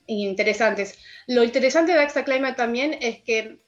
interesantes. 0.06 0.98
Lo 1.26 1.44
interesante 1.44 1.92
de 1.92 2.00
AXA 2.00 2.25
Climate 2.25 2.56
también 2.56 2.96
es 3.00 3.22
que 3.22 3.58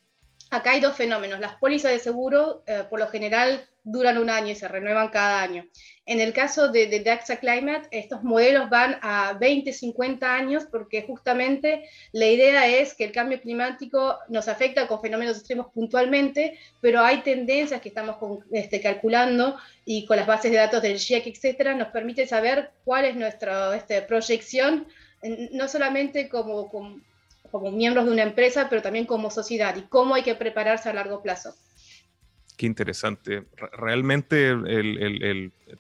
acá 0.51 0.73
hay 0.73 0.81
dos 0.81 0.97
fenómenos. 0.97 1.41
Las 1.41 1.57
pólizas 1.57 1.93
de 1.93 1.99
seguro, 1.99 2.63
eh, 2.67 2.85
por 2.89 2.99
lo 2.99 3.09
general, 3.09 3.67
duran 3.85 4.19
un 4.19 4.29
año 4.29 4.53
y 4.53 4.55
se 4.55 4.69
renuevan 4.69 5.09
cada 5.09 5.43
año. 5.43 5.67
En 6.05 6.21
el 6.21 6.33
caso 6.33 6.69
de, 6.69 6.87
de, 6.87 7.11
AXA 7.11 7.37
Climate, 7.37 7.89
estos 7.91 8.23
modelos 8.23 8.69
van 8.69 8.99
a 9.01 9.35
20, 9.35 9.73
50 9.73 10.35
años 10.35 10.67
porque 10.71 11.03
justamente 11.03 11.89
la 12.13 12.27
idea 12.27 12.67
es 12.67 12.95
que 12.95 13.05
el 13.05 13.13
cambio 13.13 13.41
climático 13.41 14.19
nos 14.29 14.49
afecta 14.49 14.87
con 14.87 15.01
fenómenos 15.01 15.39
extremos 15.39 15.69
puntualmente, 15.73 16.59
pero 16.81 17.01
hay 17.01 17.23
tendencias 17.23 17.81
que 17.81 17.89
estamos 17.89 18.17
este, 18.53 18.81
calculando 18.81 19.57
y 19.85 20.05
con 20.05 20.19
las 20.19 20.27
bases 20.27 20.51
de 20.51 20.59
datos 20.59 20.83
del 20.83 20.99
GIEC, 20.99 21.27
etcétera, 21.27 21.75
nos 21.75 21.89
permite 21.89 22.27
saber 22.27 22.73
cuál 22.85 23.07
es 23.07 23.17
nuestra 23.17 23.75
este, 23.75 24.03
proyección 24.03 24.87
no 25.23 25.69
solamente 25.69 26.29
como, 26.29 26.69
como, 26.69 27.71
miembros 27.71 28.07
de 28.07 28.13
una 28.13 28.23
empresa, 28.23 28.69
pero 28.69 28.83
también 28.83 29.07
como 29.07 29.31
sociedad 29.31 29.77
y 29.77 29.83
cómo 29.83 30.15
hay 30.15 30.23
que 30.23 30.35
prepararse 30.35 30.89
a 30.89 30.95
largo 30.95 31.23
plazo. 31.23 31.55
Qué 32.59 32.67
interesante. 32.67 33.45
Realmente 33.73 34.53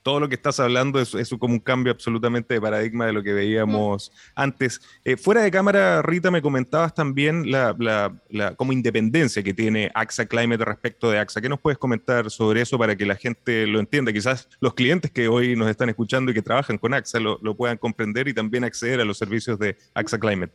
todo 0.05 0.21
lo 0.21 0.29
que 0.29 0.37
estás 0.37 0.61
hablando 0.61 1.01
es, 1.01 1.11
como 1.37 1.55
un 1.55 1.59
cambio 1.59 1.93
absolutamente 1.93 2.55
de 2.55 2.61
paradigma 2.61 3.05
de 3.05 3.13
lo 3.13 3.21
que 3.21 3.33
veíamos 3.33 4.13
antes. 4.37 4.81
Eh, 5.05 5.17
fuera 5.17 5.43
de 5.43 5.51
cámara, 5.51 6.03
Rita, 6.03 6.31
me 6.31 6.41
comentabas 6.41 6.95
también 6.95 7.51
la, 7.51 8.15
como 8.57 8.73
independencia 8.73 9.43
que 9.43 9.53
tiene 9.53 9.91
AXA 9.93 10.27
Climate 10.27 10.65
respecto 10.65 11.11
de 11.11 11.19
AXA. 11.19 11.41
¿Qué 11.41 11.49
nos 11.49 11.59
puedes 11.59 11.79
comentar 11.79 12.31
sobre 12.31 12.61
eso 12.61 12.79
para 12.79 12.95
que 12.95 13.07
la 13.07 13.17
gente 13.17 13.67
lo 13.67 13.81
entienda? 13.81 14.13
Quizás 14.13 14.49
los 14.61 14.75
clientes 14.75 15.11
que 15.11 15.27
hoy 15.27 15.57
nos 15.57 15.69
están 15.69 15.89
escuchando 15.89 16.31
y 16.31 16.35
que 16.35 16.43
trabajan 16.43 16.79
con 16.79 16.95
AXA 16.95 17.19
lo, 17.19 17.57
puedan 17.57 17.79
comprender 17.79 18.29
y 18.29 18.35
también 18.35 18.63
acceder 18.63 19.01
a 19.01 19.05
los 19.05 19.19
servicios 19.19 19.59
de 19.59 19.77
AXA 19.95 20.21
Climate. 20.21 20.53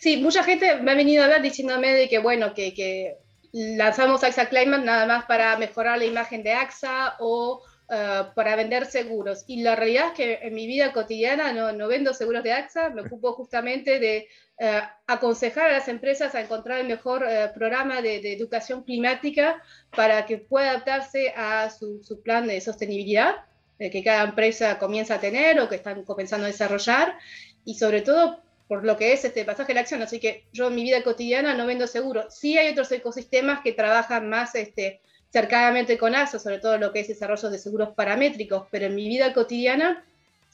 Sí, 0.00 0.18
mucha 0.18 0.44
gente 0.44 0.82
me 0.82 0.90
ha 0.90 0.94
venido 0.94 1.24
a 1.24 1.28
ver 1.28 1.40
diciéndome 1.40 1.94
de 1.94 2.10
que, 2.10 2.18
bueno, 2.18 2.52
que, 2.52 2.74
que 2.74 3.16
lanzamos 3.52 4.22
AXA 4.24 4.48
Climate 4.48 4.84
nada 4.84 5.06
más 5.06 5.24
para 5.24 5.56
mejorar 5.56 5.98
la 5.98 6.04
imagen 6.04 6.42
de 6.42 6.52
AXA 6.52 7.16
o 7.18 7.62
eh, 7.92 8.22
para 8.36 8.54
vender 8.54 8.86
seguros. 8.86 9.44
Y 9.48 9.62
la 9.62 9.74
realidad 9.74 10.08
es 10.08 10.12
que 10.12 10.38
en 10.42 10.54
mi 10.54 10.68
vida 10.68 10.92
cotidiana 10.92 11.52
no, 11.52 11.72
no 11.72 11.88
vendo 11.88 12.14
seguros 12.14 12.44
de 12.44 12.52
AXA, 12.52 12.90
me 12.90 13.02
ocupo 13.02 13.32
justamente 13.32 13.98
de 13.98 14.28
eh, 14.58 14.80
aconsejar 15.08 15.70
a 15.70 15.72
las 15.72 15.88
empresas 15.88 16.34
a 16.36 16.40
encontrar 16.40 16.78
el 16.78 16.86
mejor 16.86 17.24
eh, 17.28 17.50
programa 17.52 18.00
de, 18.00 18.32
educación 18.32 18.84
climática 18.84 19.60
para 19.90 20.24
que 20.24 20.38
pueda 20.38 20.70
adaptarse 20.70 21.34
a 21.36 21.68
su, 21.70 22.00
su 22.04 22.22
plan 22.22 22.46
de 22.46 22.60
sostenibilidad 22.60 23.44
que 23.78 24.04
cada 24.04 24.24
empresa 24.24 24.78
comienza 24.78 25.14
a 25.14 25.20
tener 25.20 25.58
o 25.58 25.66
que 25.66 25.76
están 25.76 26.04
comenzando 26.04 26.44
a 26.44 26.48
desarrollar 26.48 27.16
y 27.64 27.76
sobre 27.76 28.02
todo 28.02 28.42
por 28.70 28.84
lo 28.84 28.96
que 28.96 29.12
es 29.12 29.24
este 29.24 29.44
pasaje 29.44 29.66
de 29.66 29.74
la 29.74 29.80
acción. 29.80 30.00
Así 30.00 30.20
que 30.20 30.44
yo 30.52 30.68
en 30.68 30.76
mi 30.76 30.84
vida 30.84 31.02
cotidiana 31.02 31.54
no 31.54 31.66
vendo 31.66 31.88
seguro. 31.88 32.30
Sí 32.30 32.56
hay 32.56 32.68
otros 32.68 32.92
ecosistemas 32.92 33.62
que 33.64 33.72
trabajan 33.72 34.28
más 34.28 34.54
este, 34.54 35.00
cercanamente 35.32 35.98
con 35.98 36.14
ASO, 36.14 36.38
sobre 36.38 36.60
todo 36.60 36.78
lo 36.78 36.92
que 36.92 37.00
es 37.00 37.08
desarrollo 37.08 37.50
de 37.50 37.58
seguros 37.58 37.88
paramétricos, 37.96 38.68
pero 38.70 38.86
en 38.86 38.94
mi 38.94 39.08
vida 39.08 39.32
cotidiana 39.32 40.04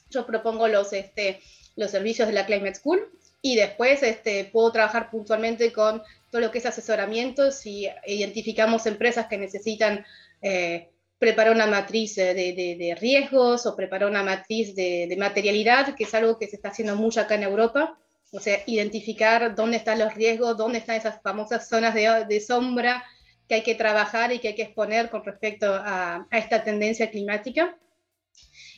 yo 0.09 0.25
propongo 0.25 0.67
los, 0.67 0.93
este, 0.93 1.41
los 1.75 1.91
servicios 1.91 2.27
de 2.27 2.33
la 2.33 2.47
Climate 2.47 2.73
School 2.73 3.07
y 3.43 3.55
después 3.55 4.01
este, 4.01 4.45
puedo 4.45 4.71
trabajar 4.71 5.11
puntualmente 5.11 5.71
con 5.71 6.01
todo 6.31 6.41
lo 6.41 6.49
que 6.49 6.57
es 6.57 6.65
asesoramiento 6.65 7.51
si 7.51 7.87
identificamos 8.07 8.87
empresas 8.87 9.27
que 9.27 9.37
necesitan 9.37 10.03
eh, 10.41 10.89
preparar 11.19 11.53
una 11.53 11.67
matriz 11.67 12.15
de, 12.15 12.33
de, 12.33 12.97
riesgos 12.99 13.67
o 13.67 13.75
preparar 13.75 14.09
una 14.09 14.23
matriz 14.23 14.75
de, 14.75 15.15
materialidad, 15.19 15.93
que 15.93 16.05
es 16.05 16.15
algo 16.15 16.39
que 16.39 16.47
se 16.47 16.55
está 16.55 16.69
haciendo 16.69 16.95
mucho 16.95 17.21
acá 17.21 17.35
en 17.35 17.43
Europa. 17.43 17.99
O 18.31 18.39
sea, 18.39 18.61
identificar 18.65 19.55
dónde 19.55 19.77
están 19.77 19.99
los 19.99 20.13
riesgos, 20.13 20.57
dónde 20.57 20.79
están 20.79 20.97
esas 20.97 21.21
famosas 21.21 21.67
zonas 21.69 21.93
de, 21.93 22.39
sombra 22.45 23.03
que 23.47 23.55
hay 23.55 23.63
que 23.63 23.75
trabajar 23.75 24.33
y 24.33 24.39
que 24.39 24.49
hay 24.49 24.55
que 24.55 24.63
exponer 24.63 25.09
con 25.09 25.23
respecto 25.23 25.73
a, 25.73 26.27
esta 26.31 26.63
tendencia 26.63 27.09
climática. 27.09 27.77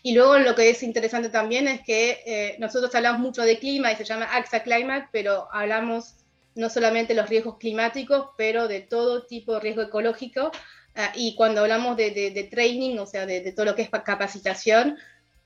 Y 0.04 0.14
luego 0.14 0.38
lo 0.38 0.56
que 0.56 0.70
es 0.70 0.84
interesante 0.84 1.30
también 1.30 1.68
es 1.68 1.82
que 1.82 2.22
eh, 2.26 2.56
nosotros 2.60 2.94
hablamos 2.96 3.20
mucho 3.22 3.42
de 3.42 3.60
clima 3.60 3.92
y 3.92 3.96
se 3.96 4.06
llama 4.06 4.34
AXA 4.34 4.62
Climate, 4.64 5.10
pero 5.12 5.50
hablamos 5.52 6.16
no 6.56 6.70
solamente 6.70 7.14
de 7.14 7.22
los 7.22 7.30
riesgos 7.30 7.58
climáticos, 7.58 8.30
pero 8.38 8.68
de 8.68 8.82
todo 8.82 9.26
tipo 9.26 9.54
de 9.54 9.60
riesgo 9.62 9.82
ecológico. 9.82 10.52
Ah, 10.96 11.12
y 11.16 11.36
cuando 11.36 11.62
hablamos 11.62 11.96
de, 11.98 12.48
training, 12.52 12.98
o 12.98 13.06
sea, 13.06 13.26
de, 13.26 13.52
todo 13.54 13.66
lo 13.66 13.76
que 13.76 13.84
es 13.84 13.90
capacitación, 13.90 14.98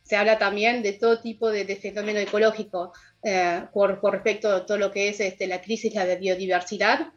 se 0.04 0.16
habla 0.16 0.38
también 0.38 0.84
de 0.84 0.94
todo 0.94 1.20
tipo 1.20 1.50
de, 1.50 1.66
fenómeno 1.76 2.20
ecológico. 2.20 2.94
Eh, 3.24 3.64
por, 3.74 4.00
respecto 4.12 4.50
a 4.50 4.66
todo 4.66 4.78
lo 4.78 4.92
que 4.92 5.08
es 5.08 5.20
este, 5.20 5.48
la 5.48 5.62
crisis 5.62 5.94
de 5.94 6.16
biodiversidad, 6.18 7.14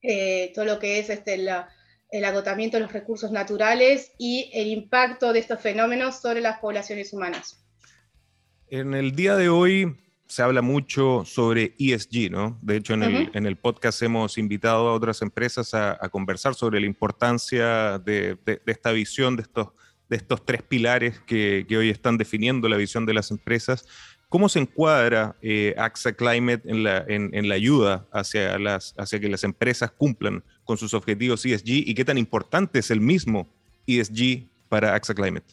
eh, 0.00 0.52
todo 0.54 0.64
lo 0.64 0.78
que 0.78 1.00
es 1.00 1.10
este, 1.10 1.34
el 1.34 2.24
agotamiento 2.24 2.76
de 2.76 2.84
los 2.84 2.92
recursos 2.92 3.32
naturales 3.32 4.12
y 4.16 4.50
el 4.54 4.68
impacto 4.68 5.32
de 5.32 5.40
estos 5.40 5.60
fenómenos 5.60 6.20
sobre 6.20 6.40
las 6.40 6.58
poblaciones 6.58 7.12
humanas. 7.12 7.64
En 8.70 8.94
el 8.94 9.12
día 9.16 9.34
de 9.34 9.48
hoy 9.48 9.96
se 10.28 10.42
habla 10.42 10.60
mucho 10.60 11.24
sobre 11.24 11.74
ESG, 11.78 12.30
¿no? 12.30 12.58
De 12.60 12.76
hecho, 12.76 12.94
en, 12.94 13.46
el, 13.46 13.56
podcast 13.56 14.02
hemos 14.02 14.36
invitado 14.36 14.88
a 14.88 14.92
otras 14.92 15.22
empresas 15.22 15.72
a, 15.72 15.96
conversar 16.10 16.54
sobre 16.54 16.80
la 16.80 16.86
importancia 16.86 17.98
de, 17.98 18.36
esta 18.66 18.92
visión, 18.92 19.36
de 19.36 19.42
estos, 19.42 19.68
de 20.08 20.16
estos 20.16 20.44
tres 20.44 20.62
pilares 20.62 21.20
que, 21.26 21.66
que, 21.68 21.76
hoy 21.76 21.90
están 21.90 22.18
definiendo 22.18 22.68
la 22.68 22.76
visión 22.76 23.06
de 23.06 23.14
las 23.14 23.30
empresas. 23.30 23.86
¿Cómo 24.28 24.48
se 24.48 24.58
encuadra 24.58 25.36
eh, 25.40 25.74
AXA 25.78 26.12
Climate 26.12 26.68
en 26.70 26.84
la, 26.84 27.04
en, 27.08 27.48
la 27.48 27.54
ayuda 27.54 28.06
hacia, 28.12 28.58
las, 28.58 28.94
hacia 28.98 29.18
que 29.18 29.28
las 29.28 29.42
empresas 29.42 29.90
cumplan 29.90 30.42
con 30.64 30.76
sus 30.76 30.92
objetivos 30.92 31.46
ESG 31.46 31.68
y 31.68 31.94
qué 31.94 32.04
tan 32.04 32.18
importante 32.18 32.78
es 32.78 32.90
el 32.90 33.00
mismo 33.00 33.48
ESG 33.86 34.46
para 34.68 34.94
AXA 34.94 35.14
Climate? 35.14 35.46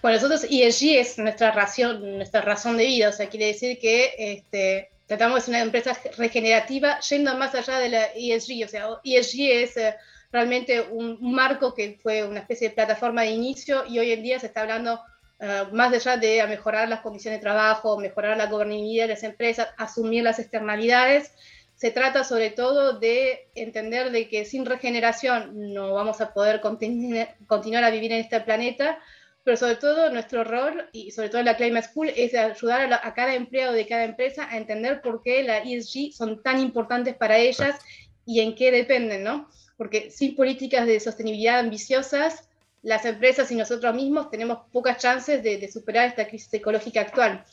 Bueno, 0.00 0.16
nosotros 0.16 0.44
ESG 0.48 0.98
es 1.00 1.18
nuestra 1.18 1.50
razón, 1.50 2.18
nuestra 2.18 2.40
razón 2.40 2.76
de 2.76 2.86
vida, 2.86 3.08
o 3.08 3.12
sea, 3.12 3.28
quiere 3.28 3.46
decir 3.46 3.80
que 3.80 4.14
este, 4.16 4.90
tratamos 5.08 5.36
de 5.36 5.40
ser 5.40 5.54
una 5.54 5.62
empresa 5.62 5.98
regenerativa 6.16 7.00
yendo 7.00 7.36
más 7.36 7.52
allá 7.56 7.80
de 7.80 7.88
la 7.88 8.04
ESG, 8.14 8.64
o 8.64 8.68
sea, 8.68 8.86
ESG 9.02 9.40
es 9.40 9.76
eh, 9.76 9.94
realmente 10.30 10.80
un, 10.80 11.18
un 11.20 11.32
marco 11.32 11.74
que 11.74 11.98
fue 12.02 12.24
una 12.24 12.40
especie 12.40 12.68
de 12.68 12.74
plataforma 12.74 13.22
de 13.22 13.30
inicio 13.30 13.84
y 13.86 13.98
hoy 13.98 14.12
en 14.12 14.22
día 14.22 14.38
se 14.38 14.46
está 14.46 14.62
hablando 14.62 15.00
eh, 15.40 15.64
más 15.72 15.92
allá 15.92 16.16
de 16.16 16.44
mejorar 16.48 16.88
las 16.88 17.00
condiciones 17.00 17.38
de 17.38 17.42
trabajo, 17.42 17.98
mejorar 17.98 18.36
la 18.36 18.46
gobernabilidad 18.46 19.04
de 19.04 19.14
las 19.14 19.22
empresas, 19.22 19.68
asumir 19.76 20.24
las 20.24 20.38
externalidades, 20.38 21.32
se 21.76 21.92
trata 21.92 22.24
sobre 22.24 22.50
todo 22.50 22.98
de 22.98 23.48
entender 23.54 24.10
de 24.10 24.28
que 24.28 24.44
sin 24.44 24.66
regeneración 24.66 25.72
no 25.72 25.94
vamos 25.94 26.20
a 26.20 26.34
poder 26.34 26.60
continuar 26.60 27.84
a 27.84 27.90
vivir 27.90 28.12
en 28.12 28.18
este 28.18 28.40
planeta, 28.40 28.98
pero 29.44 29.56
sobre 29.56 29.76
todo 29.76 30.10
nuestro 30.10 30.42
rol, 30.42 30.88
y 30.92 31.12
sobre 31.12 31.28
todo 31.28 31.40
la 31.44 31.56
Climate 31.56 31.86
School, 31.86 32.10
es 32.16 32.34
ayudar 32.34 32.92
a, 32.92 33.14
cada 33.14 33.34
empleado 33.34 33.72
de 33.72 33.86
cada 33.86 34.02
empresa 34.02 34.48
a 34.50 34.56
entender 34.56 35.00
por 35.00 35.22
qué 35.22 35.44
la 35.44 35.58
ESG 35.58 36.12
son 36.12 36.42
tan 36.42 36.58
importantes 36.58 37.14
para 37.14 37.38
ellas 37.38 37.78
y 38.26 38.40
en 38.40 38.56
qué 38.56 38.72
dependen, 38.72 39.22
¿no? 39.22 39.48
Porque 39.78 40.10
sin 40.10 40.36
políticas 40.36 40.86
de 40.86 41.00
sostenibilidad 41.00 41.60
ambiciosas, 41.60 42.48
las 42.82 43.04
empresas 43.04 43.50
y 43.50 43.56
nosotros 43.56 43.94
mismos 43.94 44.30
tenemos 44.30 44.58
pocas 44.72 44.98
chances 44.98 45.42
de, 45.42 45.68
superar 45.70 46.08
esta 46.08 46.26
crisis 46.26 46.52
ecológica 46.52 47.00
actual. 47.00 47.44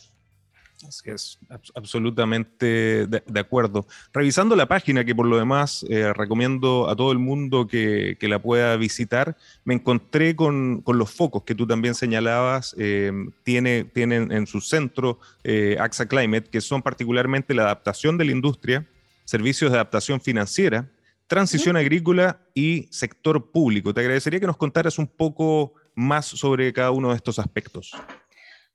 Así 0.85 1.09
es, 1.09 1.39
absolutamente 1.73 3.07
de, 3.07 3.39
acuerdo. 3.39 3.87
Revisando 4.13 4.55
la 4.57 4.67
página, 4.67 5.05
que 5.05 5.15
por 5.15 5.25
lo 5.25 5.37
demás 5.37 5.85
eh, 5.89 6.11
recomiendo 6.13 6.89
a 6.89 6.95
todo 6.95 7.13
el 7.13 7.17
mundo 7.17 7.65
que, 7.65 8.17
la 8.21 8.39
pueda 8.39 8.75
visitar, 8.75 9.37
me 9.63 9.75
encontré 9.75 10.35
con, 10.35 10.83
los 10.85 11.11
focos 11.11 11.43
que 11.43 11.55
tú 11.55 11.65
también 11.65 11.95
señalabas, 11.95 12.75
eh, 12.77 13.11
tiene, 13.43 13.85
tienen 13.85 14.31
en 14.31 14.47
su 14.47 14.59
centro 14.59 15.19
eh, 15.43 15.77
AXA 15.79 16.07
Climate, 16.07 16.49
que 16.49 16.59
son 16.59 16.81
particularmente 16.81 17.53
la 17.53 17.63
adaptación 17.63 18.17
de 18.17 18.25
la 18.25 18.31
industria, 18.31 18.85
servicios 19.23 19.71
de 19.71 19.77
adaptación 19.77 20.19
financiera, 20.19 20.89
transición 21.27 21.77
agrícola 21.77 22.39
y 22.53 22.87
sector 22.91 23.51
público. 23.51 23.93
Te 23.93 24.01
agradecería 24.01 24.39
que 24.39 24.47
nos 24.47 24.57
contaras 24.57 24.99
un 24.99 25.07
poco 25.07 25.73
más 25.95 26.25
sobre 26.25 26.71
cada 26.73 26.91
uno 26.91 27.09
de 27.09 27.15
estos 27.15 27.39
aspectos. 27.39 27.91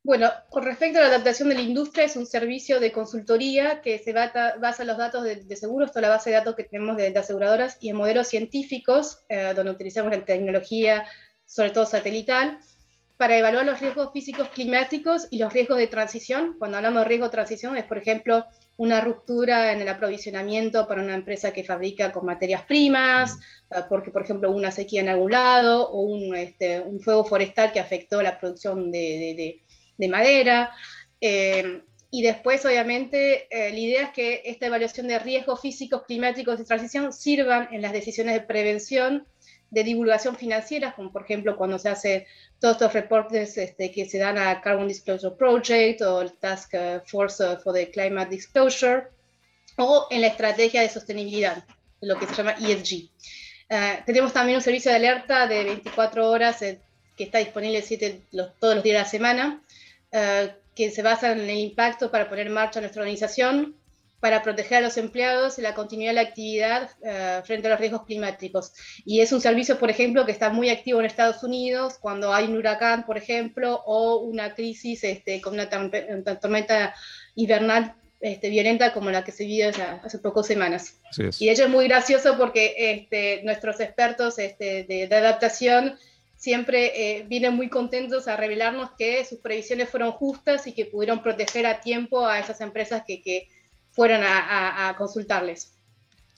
Bueno, 0.02 0.30
con 0.48 0.64
respecto 0.64 0.98
a 0.98 1.02
la 1.02 1.08
adaptación 1.08 1.50
de 1.50 1.56
la 1.56 1.60
industria, 1.60 2.04
es 2.04 2.16
un 2.16 2.24
servicio 2.24 2.80
de 2.80 2.90
consultoría 2.90 3.82
que 3.82 3.98
se 3.98 4.14
basa 4.14 4.82
en 4.82 4.86
los 4.86 4.96
datos 4.96 5.24
de, 5.24 5.56
seguros, 5.56 5.90
toda 5.90 6.02
la 6.02 6.08
base 6.08 6.30
de 6.30 6.36
datos 6.36 6.56
que 6.56 6.64
tenemos 6.64 6.96
de, 6.96 7.08
aseguradoras 7.08 7.76
y 7.80 7.90
en 7.90 7.96
modelos 7.96 8.28
científicos, 8.28 9.18
eh, 9.28 9.52
donde 9.54 9.72
utilizamos 9.72 10.10
la 10.10 10.24
tecnología, 10.24 11.04
sobre 11.44 11.70
todo 11.70 11.84
satelital, 11.84 12.58
para 13.18 13.36
evaluar 13.36 13.66
los 13.66 13.78
riesgos 13.78 14.10
físicos 14.14 14.48
climáticos 14.48 15.28
y 15.30 15.38
los 15.38 15.52
riesgos 15.52 15.76
de 15.76 15.86
transición. 15.86 16.56
Cuando 16.58 16.78
hablamos 16.78 17.02
de 17.02 17.08
riesgo 17.08 17.26
de 17.26 17.32
transición 17.32 17.76
es, 17.76 17.84
por 17.84 17.98
ejemplo, 17.98 18.46
una 18.80 19.02
ruptura 19.02 19.72
en 19.72 19.82
el 19.82 19.88
aprovisionamiento 19.88 20.88
para 20.88 21.02
una 21.02 21.14
empresa 21.14 21.52
que 21.52 21.64
fabrica 21.64 22.12
con 22.12 22.24
materias 22.24 22.62
primas, 22.62 23.36
mm. 23.36 23.74
eh, 23.74 23.82
porque, 23.90 24.10
por 24.10 24.22
ejemplo, 24.22 24.50
una 24.50 24.70
sequía 24.70 25.02
en 25.02 25.10
algún 25.10 25.32
lado, 25.32 25.90
o 25.90 26.00
un, 26.00 26.34
este, 26.34 26.80
un 26.80 26.98
fuego 26.98 27.26
forestal 27.26 27.72
que 27.72 27.80
afectó 27.80 28.22
la 28.22 28.38
producción 28.38 28.90
de, 28.90 29.60
de 29.98 30.08
madera. 30.08 30.72
Eh, 31.20 31.82
y 32.10 32.22
después, 32.22 32.64
obviamente, 32.64 33.48
eh, 33.50 33.70
la 33.70 33.78
idea 33.78 34.02
es 34.04 34.10
que 34.10 34.42
esta 34.46 34.66
evaluación 34.66 35.08
de 35.08 35.18
riesgos 35.18 35.60
físicos, 35.60 36.04
climáticos 36.06 36.58
y 36.58 36.64
transición 36.64 37.12
sirvan 37.12 37.68
en 37.72 37.82
las 37.82 37.92
decisiones 37.92 38.32
de 38.32 38.40
prevención 38.40 39.26
de 39.70 39.84
divulgación 39.84 40.36
financiera, 40.36 40.92
como 40.92 41.12
por 41.12 41.22
ejemplo 41.22 41.56
cuando 41.56 41.78
se 41.78 41.88
hace 41.88 42.26
todos 42.58 42.74
estos 42.76 42.92
reportes 42.92 43.56
este, 43.56 43.90
que 43.92 44.08
se 44.08 44.18
dan 44.18 44.36
a 44.38 44.60
Carbon 44.60 44.88
Disclosure 44.88 45.36
Project 45.36 46.02
o 46.02 46.22
el 46.22 46.32
Task 46.32 46.74
Force 47.06 47.56
for 47.58 47.72
the 47.72 47.90
Climate 47.90 48.30
Disclosure, 48.30 49.08
o 49.76 50.06
en 50.10 50.20
la 50.20 50.28
estrategia 50.28 50.82
de 50.82 50.88
sostenibilidad, 50.88 51.64
lo 52.00 52.18
que 52.18 52.26
se 52.26 52.34
llama 52.34 52.52
ESG. 52.52 53.08
Eh, 53.68 54.02
tenemos 54.04 54.32
también 54.32 54.56
un 54.56 54.62
servicio 54.62 54.90
de 54.90 54.96
alerta 54.96 55.46
de 55.46 55.64
24 55.64 56.28
horas 56.28 56.58
que 56.58 57.24
está 57.24 57.38
disponible 57.38 57.82
todos 58.58 58.74
los 58.74 58.84
días 58.84 58.96
de 58.96 59.02
la 59.02 59.04
semana, 59.04 59.62
eh, 60.10 60.52
que 60.74 60.90
se 60.90 61.02
basa 61.02 61.32
en 61.32 61.40
el 61.40 61.58
impacto 61.58 62.10
para 62.10 62.28
poner 62.28 62.48
en 62.48 62.52
marcha 62.52 62.80
nuestra 62.80 63.02
organización 63.02 63.76
para 64.20 64.42
proteger 64.42 64.78
a 64.78 64.80
los 64.82 64.96
empleados 64.98 65.58
y 65.58 65.62
la 65.62 65.74
continuidad 65.74 66.10
de 66.10 66.14
la 66.14 66.20
actividad 66.28 66.90
eh, 67.02 67.40
frente 67.44 67.66
a 67.66 67.70
los 67.70 67.80
riesgos 67.80 68.04
climáticos. 68.04 68.72
Y 69.04 69.20
es 69.20 69.32
un 69.32 69.40
servicio, 69.40 69.78
por 69.78 69.90
ejemplo, 69.90 70.26
que 70.26 70.32
está 70.32 70.50
muy 70.50 70.68
activo 70.68 71.00
en 71.00 71.06
Estados 71.06 71.42
Unidos 71.42 71.96
cuando 71.98 72.32
hay 72.32 72.44
un 72.44 72.56
huracán, 72.56 73.06
por 73.06 73.16
ejemplo, 73.16 73.82
o 73.86 74.18
una 74.18 74.54
crisis 74.54 75.02
este, 75.04 75.40
con 75.40 75.54
una, 75.54 75.68
tormenta 75.68 76.94
invernal 77.34 77.94
este, 78.20 78.50
violenta 78.50 78.92
como 78.92 79.10
la 79.10 79.24
que 79.24 79.32
se 79.32 79.46
vivió 79.46 79.70
hace 80.04 80.18
pocas 80.18 80.46
semanas. 80.46 81.00
Y 81.38 81.48
ello 81.48 81.64
es 81.64 81.70
muy 81.70 81.88
gracioso 81.88 82.36
porque 82.36 82.74
este, 82.76 83.42
nuestros 83.44 83.80
expertos 83.80 84.38
este, 84.38 84.84
de, 84.84 85.06
de, 85.08 85.16
adaptación 85.16 85.96
siempre 86.36 86.92
eh, 86.94 87.24
vienen 87.26 87.54
muy 87.54 87.70
contentos 87.70 88.28
a 88.28 88.36
revelarnos 88.36 88.90
que 88.98 89.24
sus 89.24 89.38
previsiones 89.38 89.88
fueron 89.88 90.12
justas 90.12 90.66
y 90.66 90.72
que 90.72 90.84
pudieron 90.84 91.22
proteger 91.22 91.66
a 91.66 91.80
tiempo 91.80 92.26
a 92.26 92.38
esas 92.38 92.60
empresas 92.60 93.04
que, 93.06 93.22
que 93.22 93.48
fueron 93.92 94.22
a, 94.24 94.94
consultarles. 94.96 95.76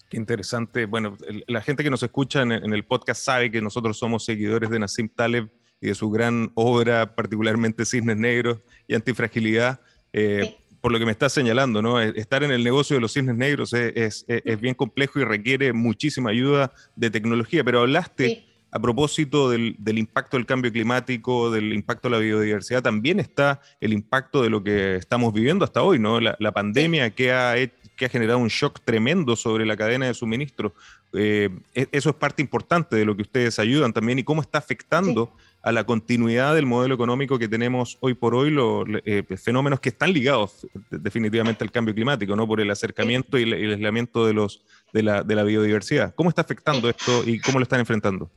Qué 0.09 0.16
interesante. 0.16 0.87
Bueno, 0.87 1.16
la 1.47 1.62
gente 1.62 1.82
que 1.82 1.90
nos 1.90 2.02
escucha 2.02 2.42
en, 2.42 2.52
el 2.52 2.85
podcast 2.85 3.23
sabe 3.23 3.50
que 3.50 3.62
nosotros 3.62 3.99
somos 3.99 4.25
seguidores 4.25 4.71
de 4.71 4.78
Nassim 4.78 5.09
Taleb 5.09 5.50
y 5.80 5.88
de 5.88 5.94
su 5.94 6.11
gran 6.11 6.52
obra, 6.54 7.14
particularmente 7.14 7.85
Cisnes 7.85 8.16
Negros 8.16 8.59
y 8.87 8.94
Antifragilidad. 8.94 9.80
Eh, 10.12 10.56
por 10.82 10.90
lo 10.90 10.99
que 10.99 11.06
me 11.06 11.12
estás 11.12 11.32
señalando, 11.32 11.80
¿no? 11.80 12.02
E, 12.02 12.12
estar 12.16 12.42
en 12.42 12.50
el 12.50 12.62
negocio 12.64 12.97
de 12.97 13.00
los 13.00 13.12
cisnes 13.12 13.37
negros 13.37 13.73
es, 13.73 14.25
es, 14.26 14.61
bien 14.61 14.75
complejo 14.75 15.21
y 15.21 15.25
requiere 15.25 15.73
muchísima 15.73 16.30
ayuda 16.30 16.73
de 16.97 17.09
tecnología, 17.09 17.62
pero 17.62 17.80
hablaste 17.80 18.44
a 18.75 18.81
propósito 18.81 19.50
del, 19.50 19.76
impacto 19.99 20.38
del 20.38 20.47
cambio 20.47 20.73
climático, 20.73 21.50
del 21.50 21.75
impacto 21.75 22.09
de 22.09 22.17
la 22.17 22.21
biodiversidad, 22.21 22.83
también 22.83 23.21
está 23.21 23.61
el 23.81 23.93
impacto 23.93 24.43
de 24.43 24.49
lo 24.49 24.64
que 24.64 24.97
estamos 24.97 25.35
viviendo 25.35 25.67
hasta 25.67 25.83
hoy, 25.83 25.99
¿no? 25.99 26.21
La, 26.21 26.52
pandemia 26.52 27.11
que 27.11 27.33
ha, 27.33 27.55
que 27.97 28.07
ha 28.07 28.09
generado 28.09 28.38
un 28.38 28.49
shock 28.49 28.81
tremendo 28.83 29.37
sobre 29.37 29.67
la 29.67 29.76
cadena 29.76 30.07
de 30.07 30.14
suministro. 30.14 30.75
Eh, 31.12 31.50
e, 31.75 31.87
eso 31.93 32.09
es 32.09 32.17
parte 32.17 32.41
importante 32.41 32.97
de 32.97 33.05
lo 33.05 33.14
que 33.14 33.23
ustedes 33.23 33.59
ayudan 33.59 33.93
también 33.93 34.19
y 34.19 34.25
cómo 34.25 34.41
está 34.41 34.57
afectando 34.57 35.31
a 35.61 35.71
la 35.71 35.85
continuidad 35.85 36.55
del 36.55 36.64
modelo 36.64 36.95
económico 36.95 37.38
que 37.38 37.49
tenemos 37.49 37.99
hoy 38.00 38.14
por 38.14 38.35
hoy, 38.35 38.50
los 38.50 38.87
eh, 39.05 39.23
fenómenos 39.37 39.81
que 39.81 39.91
están 39.91 40.14
ligados 40.14 40.67
definitivamente 40.91 41.62
al 41.62 41.71
cambio 41.71 41.95
climático, 41.95 42.35
¿no? 42.35 42.49
Por 42.49 42.62
el 42.62 42.71
acercamiento 42.71 43.38
y 43.38 43.43
el, 43.43 43.73
aislamiento 43.73 44.26
de, 44.26 44.33
los, 44.33 44.62
de, 44.95 45.02
la, 45.02 45.23
de 45.23 45.35
la 45.35 45.43
biodiversidad. 45.43 46.15
¿Cómo 46.15 46.30
está 46.30 46.41
afectando 46.41 46.89
esto 46.89 47.23
y 47.26 47.39
cómo 47.39 47.58
lo 47.58 47.65
están 47.65 47.80
enfrentando? 47.80 48.30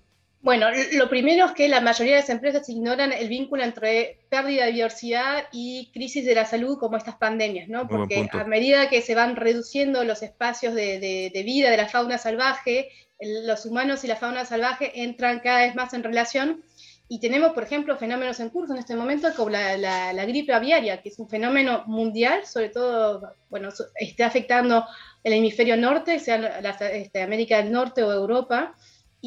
Bueno, 0.45 0.67
lo 0.93 1.09
primero 1.09 1.47
es 1.47 1.53
que 1.53 1.67
la 1.67 1.81
mayoría 1.81 2.13
de 2.13 2.21
las 2.21 2.29
empresas 2.29 2.69
ignoran 2.69 3.11
el 3.11 3.29
vínculo 3.29 3.63
entre 3.63 4.19
pérdida 4.29 4.65
de 4.65 4.73
biodiversidad 4.73 5.45
y 5.51 5.89
crisis 5.91 6.23
de 6.23 6.35
la 6.35 6.45
salud 6.45 6.77
como 6.77 6.97
estas 6.97 7.15
pandemias, 7.15 7.67
¿no? 7.67 7.87
Porque 7.87 8.29
a 8.31 8.43
medida 8.43 8.87
que 8.87 9.01
se 9.01 9.15
van 9.15 9.37
reduciendo 9.37 10.03
los 10.03 10.21
espacios 10.21 10.75
de, 10.75 11.41
vida 11.43 11.71
de 11.71 11.77
la 11.77 11.87
fauna 11.87 12.19
salvaje, 12.19 12.89
los 13.19 13.65
humanos 13.65 14.03
y 14.03 14.07
la 14.07 14.17
fauna 14.17 14.45
salvaje 14.45 15.01
entran 15.01 15.39
cada 15.39 15.61
vez 15.61 15.73
más 15.73 15.95
en 15.95 16.03
relación. 16.03 16.63
Y 17.07 17.19
tenemos, 17.19 17.53
por 17.53 17.63
ejemplo, 17.63 17.97
fenómenos 17.97 18.39
en 18.39 18.51
curso 18.51 18.73
en 18.73 18.79
este 18.79 18.95
momento 18.95 19.27
como 19.35 19.49
la, 19.49 20.25
gripe 20.27 20.53
aviaria, 20.53 21.01
que 21.01 21.09
es 21.09 21.17
un 21.17 21.27
fenómeno 21.27 21.85
mundial, 21.87 22.45
sobre 22.45 22.69
todo, 22.69 23.33
bueno, 23.49 23.69
está 23.95 24.27
afectando 24.27 24.85
el 25.23 25.33
hemisferio 25.33 25.75
norte, 25.75 26.19
sea 26.19 26.37
la, 26.37 26.69
este, 26.69 27.23
América 27.23 27.57
del 27.57 27.71
Norte 27.71 28.03
o 28.03 28.13
Europa, 28.13 28.75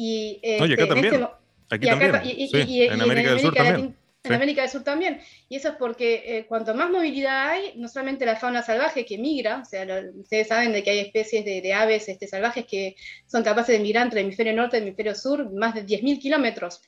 y, 0.01 0.39
Oye, 0.61 0.75
acá 0.75 0.83
este, 0.83 0.85
también. 0.85 1.13
Este 1.13 1.75
aquí 1.75 1.85
también. 1.87 2.21
Y, 2.23 2.83
en 2.83 3.01
América 3.01 3.31
del 3.31 3.41
Sur 3.41 3.53
también. 3.53 3.95
En 4.23 4.33
América 4.33 4.61
del 4.61 4.71
Sur 4.71 4.83
también. 4.83 5.19
Y 5.49 5.57
eso 5.57 5.69
es 5.69 5.75
porque 5.75 6.23
eh, 6.25 6.45
cuanto 6.45 6.73
más 6.73 6.89
movilidad 6.89 7.49
hay, 7.49 7.73
no 7.75 7.89
solamente 7.89 8.25
la 8.25 8.37
fauna 8.37 8.63
salvaje 8.63 9.05
que 9.05 9.17
migra, 9.17 9.61
o 9.61 9.65
sea, 9.65 9.85
ustedes 10.15 10.47
saben 10.47 10.71
de 10.71 10.83
que 10.83 10.91
hay 10.91 10.99
especies 10.99 11.43
de, 11.43 11.73
aves 11.73 12.07
este, 12.07 12.27
salvajes 12.27 12.65
que 12.65 12.95
son 13.27 13.43
capaces 13.43 13.77
de 13.77 13.83
migrar 13.83 14.05
entre 14.05 14.21
el 14.21 14.27
hemisferio 14.27 14.53
norte 14.53 14.77
y 14.77 14.79
el 14.79 14.87
hemisferio 14.87 15.15
sur 15.15 15.51
más 15.51 15.75
de 15.75 15.85
10.000 15.85 16.19
kilómetros. 16.21 16.81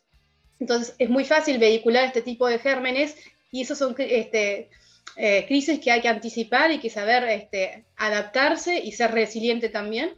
Entonces 0.61 0.95
es 0.97 1.09
muy 1.09 1.25
fácil 1.25 1.57
vehicular 1.57 2.05
este 2.05 2.21
tipo 2.21 2.47
de 2.47 2.59
gérmenes 2.59 3.17
y 3.51 3.63
esos 3.63 3.77
son 3.77 3.93
este, 3.97 4.69
eh, 5.17 5.45
crisis 5.47 5.81
que 5.81 5.91
hay 5.91 5.99
que 5.99 6.07
anticipar 6.07 6.71
y 6.71 6.79
que 6.79 6.89
saber 6.89 7.23
este, 7.25 7.83
adaptarse 7.97 8.79
y 8.79 8.93
ser 8.93 9.11
resiliente 9.11 9.67
también. 9.67 10.13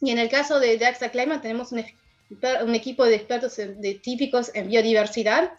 Y 0.00 0.10
en 0.10 0.18
el 0.18 0.28
caso 0.28 0.58
de, 0.58 0.76
de 0.76 0.86
AXA 0.86 1.10
Climate 1.10 1.42
tenemos 1.42 1.70
un 1.70 1.84
un 2.64 2.74
equipo 2.74 3.04
de 3.04 3.16
expertos 3.16 3.54
científicos 3.54 4.50
en 4.54 4.68
biodiversidad. 4.68 5.52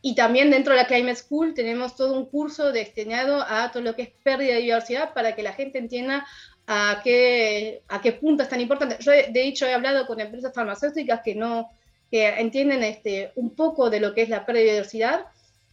Y 0.00 0.14
también 0.14 0.50
dentro 0.50 0.74
de 0.74 0.80
la 0.80 0.86
Climate 0.86 1.16
School 1.16 1.54
tenemos 1.54 1.94
todo 1.94 2.18
un 2.18 2.26
curso 2.26 2.72
destinado 2.72 3.44
a 3.46 3.70
todo 3.70 3.82
lo 3.82 3.94
que 3.94 4.02
es 4.02 4.10
pérdida 4.22 4.54
de 4.54 4.62
biodiversidad 4.62 5.14
para 5.14 5.36
que 5.36 5.42
la 5.44 5.52
gente 5.52 5.78
entienda 5.78 6.26
a 6.66 7.00
qué, 7.04 7.82
a 7.88 8.00
qué 8.00 8.12
punto 8.12 8.42
es 8.42 8.48
tan 8.48 8.60
importante. 8.60 8.96
Yo, 9.00 9.12
de 9.12 9.46
hecho, 9.46 9.66
he 9.66 9.74
hablado 9.74 10.06
con 10.06 10.20
empresas 10.20 10.52
farmacéuticas 10.54 11.20
que 11.22 11.34
no 11.34 11.70
que 12.10 12.28
entienden 12.28 12.82
este, 12.82 13.32
un 13.36 13.54
poco 13.54 13.88
de 13.88 13.98
lo 13.98 14.12
que 14.12 14.20
es 14.20 14.28
la 14.28 14.44
pérdida 14.44 14.60
de 14.60 14.64
biodiversidad. 14.64 15.26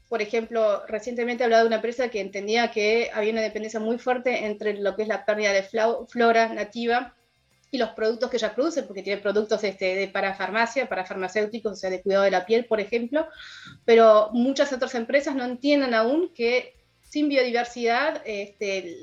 Por 0.07 0.21
ejemplo, 0.21 0.85
recientemente 0.87 1.43
he 1.43 1.45
hablado 1.45 1.63
de 1.63 1.67
una 1.67 1.75
empresa 1.75 2.07
que 2.07 2.21
entendía 2.21 2.71
que 2.71 3.09
había 3.13 3.33
una 3.33 3.41
dependencia 3.41 3.81
muy 3.81 3.97
fuerte 3.97 4.45
entre 4.45 4.75
lo 4.75 4.95
que 4.95 5.01
es 5.01 5.09
la 5.09 5.25
pérdida 5.25 5.51
de 5.51 5.63
flora 6.07 6.53
nativa 6.53 7.13
y 7.71 7.77
los 7.77 7.89
productos 7.91 8.29
que 8.29 8.37
ellas 8.37 8.53
producen, 8.53 8.87
porque 8.87 9.03
tiene 9.03 9.21
productos 9.21 9.63
este, 9.63 9.95
de, 9.95 10.07
para 10.07 10.33
farmacia, 10.33 10.89
para 10.89 11.05
farmacéuticos, 11.05 11.73
o 11.73 11.75
sea, 11.75 11.89
de 11.89 12.01
cuidado 12.01 12.23
de 12.23 12.31
la 12.31 12.45
piel, 12.45 12.65
por 12.65 12.79
ejemplo, 12.79 13.27
pero 13.85 14.29
muchas 14.33 14.73
otras 14.73 14.95
empresas 14.95 15.35
no 15.35 15.45
entienden 15.45 15.93
aún 15.93 16.33
que 16.33 16.75
sin 17.01 17.29
biodiversidad 17.29 18.21
este, 18.25 18.97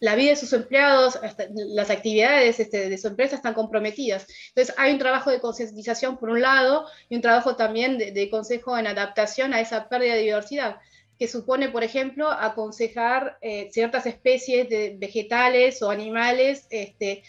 la 0.00 0.14
vida 0.14 0.30
de 0.30 0.36
sus 0.36 0.52
empleados, 0.52 1.18
las 1.54 1.90
actividades 1.90 2.60
este, 2.60 2.90
de 2.90 2.98
su 2.98 3.08
empresa 3.08 3.36
están 3.36 3.54
comprometidas. 3.54 4.26
Entonces 4.48 4.74
hay 4.76 4.92
un 4.92 4.98
trabajo 4.98 5.30
de 5.30 5.40
concientización 5.40 6.18
por 6.18 6.30
un 6.30 6.42
lado 6.42 6.86
y 7.08 7.16
un 7.16 7.22
trabajo 7.22 7.56
también 7.56 7.96
de, 7.96 8.30
consejo 8.30 8.76
en 8.76 8.86
adaptación 8.86 9.54
a 9.54 9.60
esa 9.60 9.88
pérdida 9.88 10.14
de 10.14 10.22
diversidad 10.22 10.76
que 11.18 11.28
supone, 11.28 11.68
por 11.68 11.84
ejemplo, 11.84 12.28
aconsejar 12.28 13.38
eh, 13.40 13.68
ciertas 13.70 14.04
especies 14.04 14.68
de 14.68 14.96
vegetales 14.98 15.80
o 15.80 15.90
animales 15.90 16.66
este, 16.70 17.22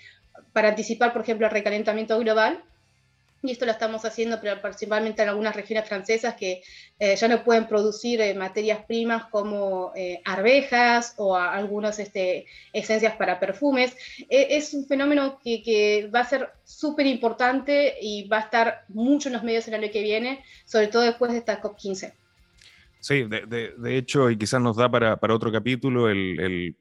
para 0.53 0.69
anticipar, 0.69 1.13
por 1.13 1.21
ejemplo, 1.21 1.47
el 1.47 1.53
recalentamiento 1.53 2.17
global. 2.19 2.63
Y 3.43 3.51
esto 3.51 3.65
lo 3.65 3.71
estamos 3.71 4.03
haciendo 4.05 4.39
principalmente 4.39 5.21
en 5.21 5.29
algunas 5.29 5.55
regiones 5.55 5.87
francesas 5.87 6.35
que 6.35 6.63
eh, 6.97 7.15
ya 7.15 7.27
no 7.27 7.43
pueden 7.43 7.67
producir 7.67 8.19
eh, 8.19 8.33
materias 8.33 8.83
primas 8.87 9.25
como 9.25 9.91
eh, 9.95 10.19
arvejas 10.25 11.13
o 11.17 11.35
algunas 11.35 11.99
este, 11.99 12.47
esencias 12.73 13.15
para 13.17 13.39
perfumes. 13.39 13.95
E, 14.29 14.57
es 14.57 14.73
un 14.73 14.87
fenómeno 14.87 15.39
que, 15.43 15.61
que 15.61 16.07
va 16.07 16.21
a 16.21 16.29
ser 16.29 16.49
súper 16.63 17.05
importante 17.05 17.97
y 18.01 18.27
va 18.27 18.37
a 18.37 18.41
estar 18.41 18.85
mucho 18.87 19.29
en 19.29 19.33
los 19.33 19.43
medios 19.43 19.67
el 19.67 19.75
año 19.75 19.91
que 19.91 20.01
viene, 20.01 20.43
sobre 20.65 20.87
todo 20.87 21.03
después 21.03 21.31
de 21.31 21.37
esta 21.37 21.61
COP15. 21.61 22.13
Sí, 23.05 23.23
de, 23.23 23.97
hecho, 23.97 24.31
y 24.31 24.35
quizás 24.35 24.59
nos 24.59 24.77
da 24.77 24.89
para, 24.89 25.19
otro 25.29 25.51
capítulo 25.51 26.09
el, 26.09 26.75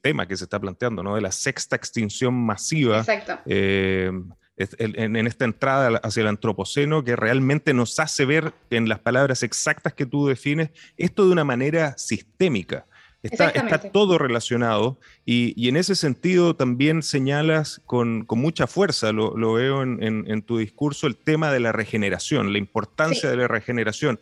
tema 0.00 0.26
que 0.26 0.34
se 0.34 0.44
está 0.44 0.58
planteando, 0.58 1.02
¿no? 1.02 1.16
De 1.16 1.20
la 1.20 1.30
sexta 1.30 1.76
extinción 1.76 2.32
masiva. 2.32 3.00
Exacto. 3.00 3.38
Eh, 3.44 4.10
en, 4.56 5.26
esta 5.26 5.44
entrada 5.44 6.00
hacia 6.02 6.22
el 6.22 6.28
antropoceno 6.28 7.04
que 7.04 7.14
realmente 7.14 7.74
nos 7.74 8.00
hace 8.00 8.24
ver 8.24 8.54
en 8.70 8.88
las 8.88 9.00
palabras 9.00 9.42
exactas 9.42 9.92
que 9.92 10.06
tú 10.06 10.26
defines 10.26 10.70
esto 10.96 11.26
de 11.26 11.32
una 11.32 11.44
manera 11.44 11.92
sistémica. 11.98 12.86
Está, 13.22 13.78
todo 13.92 14.18
relacionado 14.18 14.98
y, 15.26 15.68
en 15.68 15.76
ese 15.76 15.94
sentido 15.94 16.56
también 16.56 17.02
señalas 17.02 17.82
con, 17.84 18.24
mucha 18.30 18.66
fuerza, 18.66 19.12
lo, 19.12 19.52
veo 19.52 19.82
en, 19.82 20.42
tu 20.42 20.56
discurso, 20.56 21.06
el 21.06 21.16
tema 21.16 21.50
de 21.52 21.60
la 21.60 21.72
regeneración, 21.72 22.52
la 22.52 22.58
importancia 22.58 23.28
de 23.28 23.36
la 23.36 23.48
regeneración. 23.48 24.20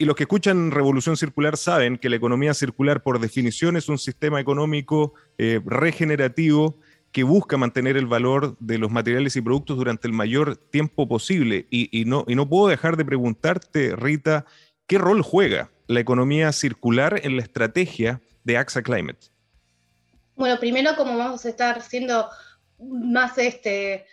Y 0.00 0.04
los 0.04 0.14
que 0.14 0.22
escuchan 0.22 0.70
Revolución 0.70 1.16
Circular 1.16 1.56
saben 1.56 1.98
que 1.98 2.08
la 2.08 2.14
economía 2.14 2.54
circular 2.54 3.02
por 3.02 3.18
definición 3.18 3.76
es 3.76 3.88
un 3.88 3.98
sistema 3.98 4.40
económico 4.40 5.14
eh, 5.38 5.60
regenerativo 5.66 6.78
que 7.10 7.24
busca 7.24 7.56
mantener 7.56 7.96
el 7.96 8.06
valor 8.06 8.56
de 8.60 8.78
los 8.78 8.92
materiales 8.92 9.34
y 9.34 9.40
productos 9.40 9.76
durante 9.76 10.06
el 10.06 10.12
mayor 10.12 10.56
tiempo 10.56 11.08
posible. 11.08 11.66
Y, 11.68 12.04
no, 12.04 12.24
puedo 12.48 12.68
dejar 12.68 12.96
de 12.96 13.04
preguntarte, 13.04 13.96
Rita, 13.96 14.44
¿qué 14.86 14.98
rol 14.98 15.22
juega 15.22 15.72
la 15.88 15.98
economía 15.98 16.52
circular 16.52 17.20
en 17.24 17.34
la 17.34 17.42
estrategia 17.42 18.20
de 18.44 18.56
AXA 18.56 18.82
Climate? 18.82 19.18
Bueno, 20.36 20.60
primero 20.60 20.94
como 20.94 21.16
vamos 21.16 21.44
a 21.44 21.48
estar 21.48 21.82
siendo 21.82 22.28
más 22.78 23.36
este, 23.38 24.06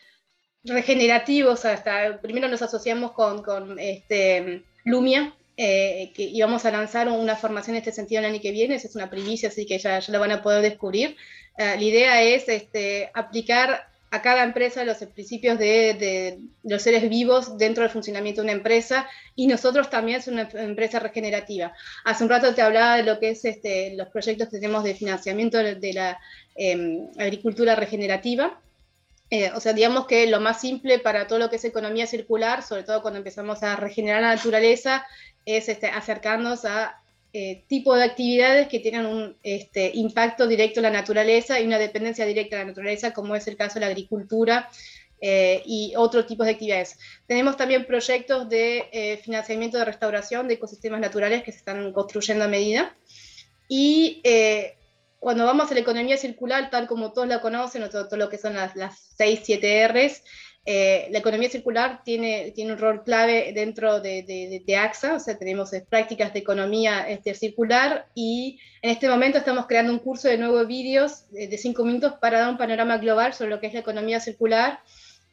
regenerativos, 0.63 1.63
hasta 1.63 2.19
primero 2.21 2.47
nos 2.47 2.63
asociamos 2.63 3.11
con, 3.11 3.43
con 3.43 3.77
este, 3.77 4.63
Lumia, 4.83 5.35
eh, 5.57 6.11
que 6.13 6.23
íbamos 6.23 6.65
a 6.65 6.71
lanzar 6.71 7.07
una 7.07 7.35
formación 7.35 7.75
en 7.75 7.79
este 7.79 7.91
sentido 7.91 8.19
el 8.19 8.25
año 8.25 8.41
que 8.41 8.51
viene, 8.51 8.75
esa 8.75 8.87
es 8.87 8.95
una 8.95 9.09
primicia, 9.09 9.49
así 9.49 9.65
que 9.65 9.77
ya, 9.77 9.99
ya 9.99 10.13
lo 10.13 10.19
van 10.19 10.31
a 10.31 10.41
poder 10.41 10.61
descubrir. 10.61 11.15
Eh, 11.57 11.75
la 11.77 11.81
idea 11.81 12.21
es 12.21 12.49
este, 12.49 13.09
aplicar 13.13 13.87
a 14.11 14.21
cada 14.21 14.43
empresa 14.43 14.83
los 14.85 14.97
principios 14.97 15.59
de, 15.59 16.39
los 16.63 16.81
seres 16.81 17.09
vivos 17.09 17.57
dentro 17.57 17.83
del 17.83 17.91
funcionamiento 17.91 18.41
de 18.41 18.45
una 18.45 18.57
empresa 18.57 19.07
y 19.35 19.47
nosotros 19.47 19.89
también 19.89 20.21
somos 20.21 20.53
una 20.53 20.63
empresa 20.63 20.99
regenerativa. 20.99 21.73
Hace 22.03 22.23
un 22.23 22.29
rato 22.29 22.53
te 22.53 22.61
hablaba 22.61 22.97
de 22.97 23.03
lo 23.03 23.19
que 23.19 23.29
es 23.29 23.43
este, 23.45 23.95
los 23.95 24.07
proyectos 24.09 24.49
que 24.49 24.57
tenemos 24.57 24.83
de 24.83 24.95
financiamiento 24.95 25.57
de 25.57 25.93
la 25.93 26.19
em, 26.55 27.07
agricultura 27.17 27.75
regenerativa. 27.75 28.59
Eh, 29.29 29.51
o 29.55 29.59
sea, 29.59 29.73
digamos 29.73 30.05
que 30.05 30.27
lo 30.27 30.39
más 30.39 30.61
simple 30.61 30.99
para 30.99 31.27
todo 31.27 31.39
lo 31.39 31.49
que 31.49 31.55
es 31.55 31.65
economía 31.65 32.05
circular, 32.05 32.61
sobre 32.61 32.83
todo 32.83 33.01
cuando 33.01 33.17
empezamos 33.17 33.63
a 33.63 33.75
regenerar 33.75 34.21
la 34.21 34.35
naturaleza, 34.35 35.05
es 35.45 35.67
este, 35.67 35.87
acercarnos 35.87 36.65
a 36.65 37.01
eh, 37.37 37.65
tipo 37.67 37.93
de 37.95 38.05
actividades 38.05 38.69
que 38.69 38.79
tienen 38.79 39.05
un 39.05 39.35
este, 39.43 39.91
impacto 39.93 40.47
directo 40.47 40.79
en 40.79 40.83
la 40.83 40.91
naturaleza 40.91 41.59
y 41.59 41.65
una 41.65 41.77
dependencia 41.77 42.25
directa 42.25 42.55
de 42.55 42.63
la 42.63 42.69
naturaleza, 42.69 43.13
como 43.13 43.35
es 43.35 43.45
el 43.47 43.57
caso 43.57 43.73
de 43.73 43.81
la 43.81 43.87
agricultura 43.87 44.69
eh, 45.19 45.61
y 45.65 45.93
otros 45.97 46.27
tipos 46.27 46.45
de 46.45 46.53
actividades. 46.53 46.97
Tenemos 47.27 47.57
también 47.57 47.85
proyectos 47.85 48.47
de 48.47 48.87
eh, 48.89 49.17
financiamiento 49.17 49.77
de 49.77 49.83
restauración 49.83 50.47
de 50.47 50.53
ecosistemas 50.53 51.01
naturales 51.01 51.43
que 51.43 51.51
se 51.51 51.57
están 51.57 51.91
construyendo 51.91 52.45
a 52.45 52.47
medida. 52.47 52.95
Y 53.67 54.21
cuando 55.19 55.45
vamos 55.45 55.71
a 55.71 55.73
la 55.73 55.79
economía 55.79 56.17
circular, 56.17 56.69
tal 56.69 56.87
como 56.87 57.13
todos 57.13 57.27
la 57.27 57.41
conocen, 57.41 57.87
todo, 57.89 58.07
todo 58.07 58.17
lo 58.17 58.29
que 58.29 58.37
son 58.37 58.55
las, 58.55 58.75
las 58.75 59.13
6, 59.17 59.41
7 59.43 59.87
Rs, 59.87 60.21
eh, 60.67 61.09
la 61.11 61.19
economía 61.19 61.47
circular 61.47 62.01
tiene, 62.03 62.51
tiene 62.55 62.73
un 62.73 62.79
rol 62.79 63.03
clave 63.03 63.51
dentro 63.53 63.99
de, 63.99 64.23
de, 64.65 64.77
AXA, 64.77 65.15
o 65.15 65.19
sea, 65.19 65.37
tenemos 65.37 65.71
eh, 65.73 65.85
prácticas 65.87 66.33
de 66.33 66.39
economía 66.39 67.07
este, 67.07 67.35
circular 67.35 68.07
y 68.15 68.59
en 68.81 68.89
este 68.89 69.07
momento 69.07 69.37
estamos 69.37 69.67
creando 69.67 69.93
un 69.93 69.99
curso 69.99 70.27
de 70.27 70.39
nuevos 70.39 70.65
vídeos 70.65 71.29
de, 71.29 71.47
de 71.47 71.57
cinco 71.59 71.85
minutos 71.85 72.13
para 72.19 72.39
dar 72.39 72.49
un 72.49 72.57
panorama 72.57 72.97
global 72.97 73.35
sobre 73.35 73.51
lo 73.51 73.59
que 73.59 73.67
es 73.67 73.73
la 73.73 73.81
economía 73.81 74.19
circular, 74.19 74.79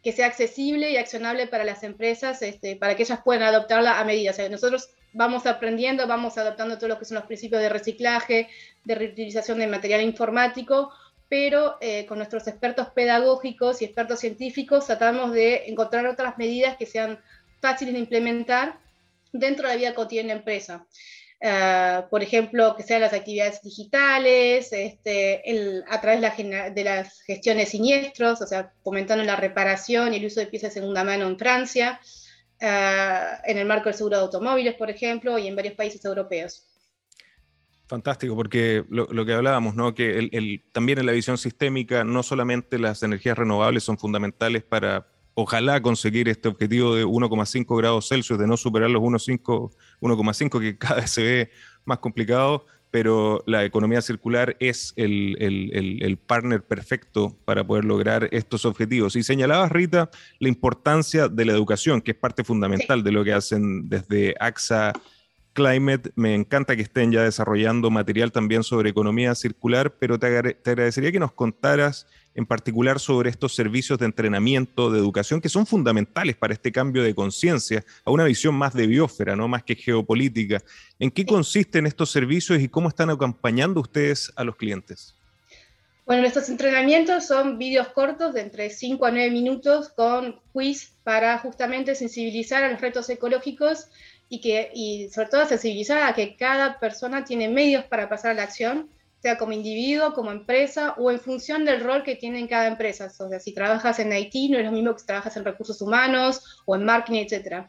que 0.02 0.12
sea 0.12 0.26
accesible 0.26 0.90
y 0.90 0.96
accionable 0.96 1.46
para 1.46 1.64
las 1.64 1.82
empresas, 1.84 2.42
este, 2.42 2.76
para 2.76 2.96
que 2.96 3.04
ellas 3.04 3.20
puedan 3.24 3.42
adoptarla 3.42 4.00
a 4.00 4.04
medida. 4.04 4.32
O 4.32 4.34
sea, 4.34 4.48
nosotros 4.48 4.90
vamos 5.12 5.46
aprendiendo, 5.46 6.06
vamos 6.06 6.38
adoptando 6.38 6.76
todo 6.76 6.88
lo 6.88 6.98
que 6.98 7.04
son 7.04 7.16
los 7.16 7.26
principios 7.26 7.62
de 7.62 7.68
reciclaje, 7.68 8.48
de 8.84 8.94
reutilización 8.94 9.58
de 9.58 9.66
material 9.66 10.02
informático, 10.02 10.90
pero 11.28 11.76
eh, 11.80 12.04
con 12.06 12.18
nuestros 12.18 12.46
expertos 12.46 12.88
pedagógicos 12.88 13.80
y 13.80 13.84
expertos 13.84 14.20
científicos 14.20 14.86
tratamos 14.86 15.32
de 15.32 15.64
encontrar 15.66 16.06
otras 16.06 16.36
medidas 16.36 16.76
que 16.76 16.86
sean 16.86 17.20
fáciles 17.60 17.94
de 17.94 18.00
implementar 18.00 18.78
dentro 19.32 19.66
de 19.66 19.74
la 19.74 19.78
vida 19.78 19.94
cotidiana 19.94 20.28
de 20.28 20.34
la 20.34 20.38
empresa. 20.40 20.86
Eh, 21.44 22.02
por 22.08 22.22
ejemplo, 22.22 22.76
que 22.76 22.84
sean 22.84 23.00
las 23.00 23.12
actividades 23.12 23.60
digitales, 23.62 24.72
este, 24.72 25.42
a 25.88 26.00
través 26.00 26.20
de, 26.72 26.84
las 26.84 27.20
gestiones 27.22 27.70
siniestros, 27.70 28.40
o 28.40 28.46
sea, 28.46 28.72
fomentando 28.84 29.24
la 29.24 29.34
reparación 29.34 30.14
y 30.14 30.18
el 30.18 30.26
uso 30.26 30.38
de 30.38 30.46
piezas 30.46 30.72
de 30.72 30.80
segunda 30.80 31.02
mano 31.02 31.26
en 31.26 31.36
Francia, 31.36 32.00
eh, 32.60 33.24
en 33.44 33.58
el 33.58 33.66
marco 33.66 33.86
del 33.86 33.94
seguro 33.94 34.18
de 34.18 34.22
automóviles, 34.22 34.76
por 34.76 34.88
ejemplo, 34.88 35.36
y 35.36 35.48
en 35.48 35.56
varios 35.56 35.74
países 35.74 36.04
europeos. 36.04 36.64
Fantástico, 37.88 38.36
porque 38.36 38.84
lo, 38.88 39.26
que 39.26 39.32
hablábamos, 39.32 39.74
¿no? 39.74 39.96
que 39.96 40.62
también 40.70 41.00
en 41.00 41.06
la 41.06 41.12
visión 41.12 41.36
sistémica 41.38 42.04
no 42.04 42.22
solamente 42.22 42.78
las 42.78 43.02
energías 43.02 43.36
renovables 43.36 43.82
son 43.82 43.98
fundamentales 43.98 44.62
para, 44.62 45.11
ojalá, 45.34 45.80
conseguir 45.80 46.28
este 46.28 46.48
objetivo 46.48 46.94
de 46.94 47.04
1,5 47.04 47.76
grados 47.76 48.08
Celsius, 48.08 48.38
de 48.38 48.46
no 48.46 48.56
superar 48.56 48.90
los 48.90 49.02
1,5 49.02 50.60
que 50.60 50.78
cada 50.78 50.96
vez 50.96 51.10
se 51.10 51.22
ve 51.22 51.50
más 51.84 51.98
complicado, 51.98 52.66
pero 52.92 53.42
la 53.46 53.64
economía 53.64 54.02
circular 54.02 54.54
es 54.60 54.92
el, 54.96 55.36
el, 55.40 56.16
partner 56.18 56.62
perfecto 56.62 57.34
para 57.46 57.66
poder 57.66 57.86
lograr 57.86 58.28
estos 58.32 58.66
objetivos. 58.66 59.16
Y 59.16 59.22
señalabas, 59.22 59.72
Rita, 59.72 60.10
la 60.38 60.48
importancia 60.48 61.28
de 61.28 61.46
la 61.46 61.52
educación, 61.52 62.02
que 62.02 62.10
es 62.10 62.16
parte 62.18 62.44
fundamental 62.44 63.02
de 63.02 63.12
lo 63.12 63.24
que 63.24 63.32
hacen 63.32 63.88
desde 63.88 64.34
AXA 64.38 64.92
Climate, 65.54 66.12
me 66.16 66.34
encanta 66.34 66.76
que 66.76 66.82
estén 66.82 67.12
ya 67.12 67.22
desarrollando 67.22 67.90
material 67.90 68.30
también 68.30 68.62
sobre 68.62 68.90
economía 68.90 69.34
circular, 69.34 69.94
pero 69.98 70.18
te, 70.18 70.26
agradecería 70.26 71.12
que 71.12 71.18
nos 71.18 71.32
contaras 71.32 72.06
en 72.34 72.46
particular 72.46 72.98
sobre 72.98 73.30
estos 73.30 73.54
servicios 73.54 73.98
de 73.98 74.06
entrenamiento, 74.06 74.90
de 74.90 74.98
educación, 74.98 75.40
que 75.40 75.48
son 75.48 75.66
fundamentales 75.66 76.36
para 76.36 76.54
este 76.54 76.72
cambio 76.72 77.02
de 77.02 77.14
conciencia 77.14 77.84
a 78.04 78.10
una 78.10 78.24
visión 78.24 78.54
más 78.54 78.74
de 78.74 78.86
biosfera, 78.86 79.36
no 79.36 79.48
más 79.48 79.62
que 79.62 79.74
geopolítica. 79.74 80.62
¿En 80.98 81.10
qué 81.10 81.26
consisten 81.26 81.86
estos 81.86 82.10
servicios 82.10 82.60
y 82.60 82.68
cómo 82.68 82.88
están 82.88 83.10
acompañando 83.10 83.80
ustedes 83.80 84.32
a 84.36 84.44
los 84.44 84.56
clientes? 84.56 85.14
Bueno, 86.04 86.22
nuestros 86.22 86.48
entrenamientos 86.48 87.26
son 87.26 87.58
vídeos 87.58 87.88
cortos 87.88 88.34
de 88.34 88.40
entre 88.40 88.70
5 88.70 89.06
a 89.06 89.10
9 89.12 89.30
minutos 89.30 89.90
con 89.90 90.40
quiz 90.52 90.92
para 91.04 91.38
justamente 91.38 91.94
sensibilizar 91.94 92.64
a 92.64 92.70
los 92.70 92.80
retos 92.80 93.08
ecológicos 93.08 93.86
y, 94.28 94.40
que, 94.40 94.70
y 94.74 95.10
sobre 95.10 95.28
todo 95.28 95.46
sensibilizar 95.46 96.02
a 96.02 96.14
que 96.14 96.36
cada 96.36 96.80
persona 96.80 97.24
tiene 97.24 97.48
medios 97.48 97.84
para 97.84 98.08
pasar 98.08 98.32
a 98.32 98.34
la 98.34 98.42
acción, 98.42 98.88
sea 99.22 99.38
como 99.38 99.52
individuo, 99.52 100.12
como 100.14 100.32
empresa 100.32 100.94
o 100.98 101.10
en 101.10 101.20
función 101.20 101.64
del 101.64 101.80
rol 101.80 102.02
que 102.02 102.16
tiene 102.16 102.40
en 102.40 102.48
cada 102.48 102.66
empresa. 102.66 103.06
O 103.06 103.28
sea, 103.28 103.38
si 103.38 103.54
trabajas 103.54 104.00
en 104.00 104.12
IT 104.12 104.50
no 104.50 104.58
es 104.58 104.64
lo 104.64 104.72
mismo 104.72 104.92
que 104.92 104.98
si 104.98 105.06
trabajas 105.06 105.36
en 105.36 105.44
recursos 105.44 105.80
humanos 105.80 106.62
o 106.66 106.74
en 106.74 106.84
marketing, 106.84 107.24
etc. 107.24 107.66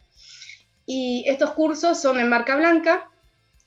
Y 0.87 1.23
estos 1.27 1.51
cursos 1.51 2.01
son 2.01 2.19
en 2.19 2.27
marca 2.27 2.55
blanca, 2.55 3.07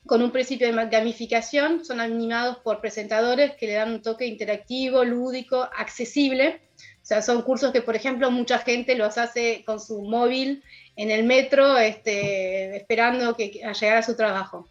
con 0.05 0.21
un 0.21 0.33
principio 0.33 0.67
de 0.67 0.89
gamificación, 0.89 1.85
son 1.85 2.01
animados 2.01 2.59
por 2.59 2.81
presentadores 2.81 3.55
que 3.57 3.67
le 3.67 3.75
dan 3.75 3.93
un 3.93 4.03
toque 4.03 4.27
interactivo, 4.27 5.05
lúdico, 5.05 5.69
accesible. 5.77 6.63
O 7.03 7.07
sea, 7.07 7.23
son 7.23 7.43
cursos 7.43 7.73
que, 7.73 7.83
por 7.83 7.95
ejemplo, 7.95 8.31
mucha 8.33 8.59
gente 8.59 8.97
los 8.97 9.17
hace 9.17 9.63
con 9.65 9.79
su 9.79 10.03
móvil 10.03 10.63
en 10.97 11.13
el 11.13 11.25
metro 11.25 11.79
este, 11.79 12.77
esperando 12.77 13.37
que, 13.37 13.63
a 13.65 13.73
llegar 13.73 13.99
a 13.99 14.03
su 14.03 14.17
trabajo. 14.17 14.69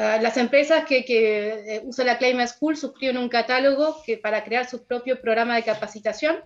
Ah, 0.00 0.20
las 0.22 0.36
empresas 0.36 0.84
que, 0.84 1.04
eh, 1.08 1.82
usan 1.84 2.06
la 2.06 2.18
Climate 2.18 2.46
School 2.46 2.76
suscriben 2.76 3.18
un 3.18 3.28
catálogo 3.28 4.00
que, 4.06 4.16
para 4.16 4.44
crear 4.44 4.70
su 4.70 4.84
propio 4.84 5.20
programa 5.20 5.56
de 5.56 5.64
capacitación. 5.64 6.36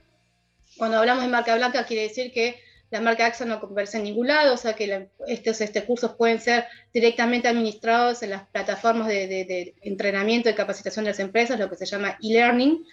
Cuando 0.79 0.97
hablamos 0.97 1.23
de 1.23 1.29
marca 1.29 1.55
blanca 1.55 1.85
quiere 1.85 2.05
decir 2.05 2.33
que 2.33 2.59
la 2.91 3.03
marca 3.03 3.27
AXA 3.27 3.45
no 3.45 3.61
conversa 3.61 3.99
en 3.99 4.05
ningún 4.05 4.29
lado, 4.29 4.55
o 4.55 4.57
sea 4.57 4.73
que 4.73 5.09
estos 5.27 5.61
este, 5.61 5.85
cursos 5.85 6.15
pueden 6.15 6.41
ser 6.41 6.65
directamente 6.95 7.47
administrados 7.47 8.23
en 8.23 8.31
las 8.31 8.47
plataformas 8.49 9.09
de, 9.09 9.27
de, 9.27 9.75
entrenamiento 9.83 10.49
y 10.49 10.55
capacitación 10.55 11.05
de 11.05 11.11
las 11.11 11.21
empresas, 11.21 11.61
lo 11.61 11.69
que 11.69 11.77
se 11.77 11.85
llama 11.85 12.17
e-learning. 12.23 12.87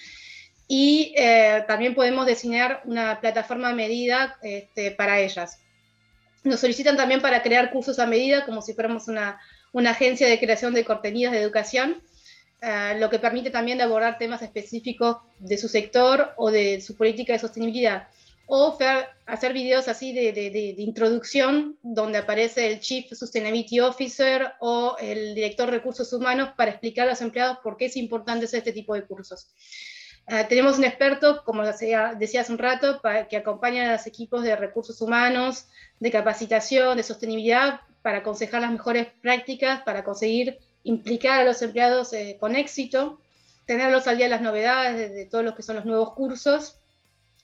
Y 0.68 1.14
eh, 1.18 1.64
también 1.70 1.96
podemos 1.96 2.28
diseñar 2.28 2.82
una 2.84 3.22
plataforma 3.22 3.70
a 3.70 3.74
medida 3.74 4.38
este, 4.42 4.92
para 4.92 5.22
ellas. 5.22 5.62
Nos 6.44 6.60
solicitan 6.60 6.98
también 6.98 7.22
para 7.22 7.42
crear 7.42 7.72
cursos 7.72 7.98
a 8.00 8.06
medida, 8.06 8.46
como 8.46 8.62
si 8.62 8.74
fuéramos 8.74 9.08
una, 9.08 9.40
una 9.74 9.92
agencia 9.92 10.28
de 10.28 10.40
creación 10.40 10.74
de 10.74 10.86
contenidos 10.86 11.34
de 11.34 11.42
educación, 11.42 12.02
eh, 12.62 12.96
lo 13.00 13.10
que 13.10 13.20
permite 13.20 13.52
también 13.52 13.82
abordar 13.82 14.18
temas 14.18 14.42
específicos 14.42 15.18
de 15.40 15.58
su 15.58 15.70
sector 15.70 16.34
o 16.36 16.52
de 16.52 16.82
su 16.82 16.96
política 16.96 17.34
de 17.34 17.40
sostenibilidad. 17.40 18.08
O 18.52 18.78
hacer 19.28 19.54
videos 19.54 19.88
así 19.88 20.12
de, 20.12 20.74
introducción, 20.80 21.78
donde 21.84 22.18
aparece 22.18 22.72
el 22.72 22.80
Chief 22.80 23.06
Sustainability 23.14 23.80
Officer 23.80 24.54
o 24.60 24.98
el 25.00 25.36
director 25.36 25.68
de 25.68 25.78
recursos 25.78 26.12
humanos 26.14 26.50
para 26.58 26.72
explicar 26.72 27.08
a 27.08 27.12
los 27.12 27.22
empleados 27.22 27.60
por 27.64 27.78
qué 27.78 27.86
es 27.86 27.96
importante 27.96 28.46
hacer 28.46 28.60
este 28.60 28.74
tipo 28.74 28.96
de 28.96 29.04
cursos. 29.04 29.52
Ah, 30.26 30.48
tenemos 30.48 30.80
un 30.80 30.84
experto, 30.84 31.44
como 31.44 31.64
decía, 31.64 32.16
decía 32.18 32.42
hace 32.42 32.52
un 32.52 32.58
rato, 32.58 33.02
que 33.30 33.38
acompaña 33.38 33.90
a 33.90 33.94
los 33.94 34.08
equipos 34.08 34.44
de 34.44 34.56
recursos 34.56 35.00
humanos, 35.00 35.66
de 36.00 36.10
capacitación, 36.10 36.98
de 36.98 37.04
sostenibilidad, 37.04 37.82
para 38.02 38.20
aconsejar 38.20 38.62
las 38.62 38.72
mejores 38.72 39.08
prácticas, 39.22 39.82
para 39.82 40.04
conseguir 40.04 40.60
implicar 40.84 41.42
a 41.42 41.44
los 41.44 41.62
empleados 41.62 42.14
eh, 42.14 42.38
con 42.40 42.56
éxito, 42.56 43.20
tenerlos 43.66 44.08
al 44.08 44.18
día 44.18 44.26
de 44.26 44.32
las 44.32 44.42
novedades, 44.42 45.14
de, 45.14 45.26
todos 45.26 45.44
los 45.44 45.56
que 45.56 45.64
son 45.64 45.76
los 45.76 45.86
nuevos 45.86 46.14
cursos, 46.14 46.80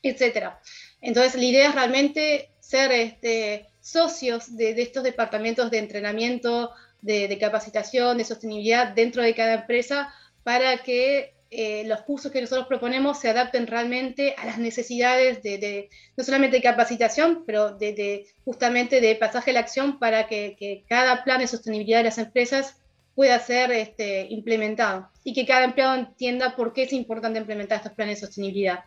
etc. 0.02 0.54
Entonces, 1.02 1.36
la 1.36 1.44
idea 1.44 1.70
es 1.70 1.76
realmente 1.76 2.50
ser 2.60 2.92
este, 2.92 3.68
socios 3.80 4.58
de, 4.58 4.72
estos 4.82 5.04
departamentos 5.04 5.70
de 5.70 5.78
entrenamiento, 5.78 6.72
de, 7.02 7.38
capacitación, 7.40 8.18
de 8.18 8.26
sostenibilidad 8.26 8.88
dentro 8.88 9.22
de 9.22 9.36
cada 9.36 9.54
empresa 9.54 10.12
para 10.44 10.80
que 10.80 11.35
eh, 11.58 11.84
los 11.86 12.02
cursos 12.02 12.32
que 12.32 12.42
nosotros 12.42 12.68
proponemos 12.68 13.20
se 13.20 13.30
adapten 13.30 13.68
realmente 13.68 14.36
a 14.38 14.46
las 14.46 14.58
necesidades 14.58 15.42
de, 15.44 15.90
no 16.16 16.24
solamente 16.24 16.58
de 16.58 16.64
capacitación, 16.64 17.44
pero 17.46 17.76
de, 17.76 18.28
justamente 18.44 19.02
de 19.02 19.16
pasaje 19.16 19.52
a 19.52 19.56
la 19.56 19.60
acción 19.62 20.00
para 20.00 20.28
que, 20.28 20.84
cada 20.88 21.24
plan 21.24 21.40
de 21.40 21.48
sostenibilidad 21.48 22.00
de 22.00 22.06
las 22.06 22.18
empresas 22.18 22.78
pueda 23.16 23.40
ser 23.40 23.72
este, 23.72 24.28
implementado 24.30 25.10
y 25.24 25.34
que 25.34 25.46
cada 25.46 25.64
empleado 25.64 25.96
entienda 25.96 26.56
por 26.56 26.74
qué 26.74 26.84
es 26.84 26.94
importante 26.94 27.40
implementar 27.40 27.78
estos 27.78 27.94
planes 27.94 28.20
de 28.20 28.28
sostenibilidad. 28.28 28.84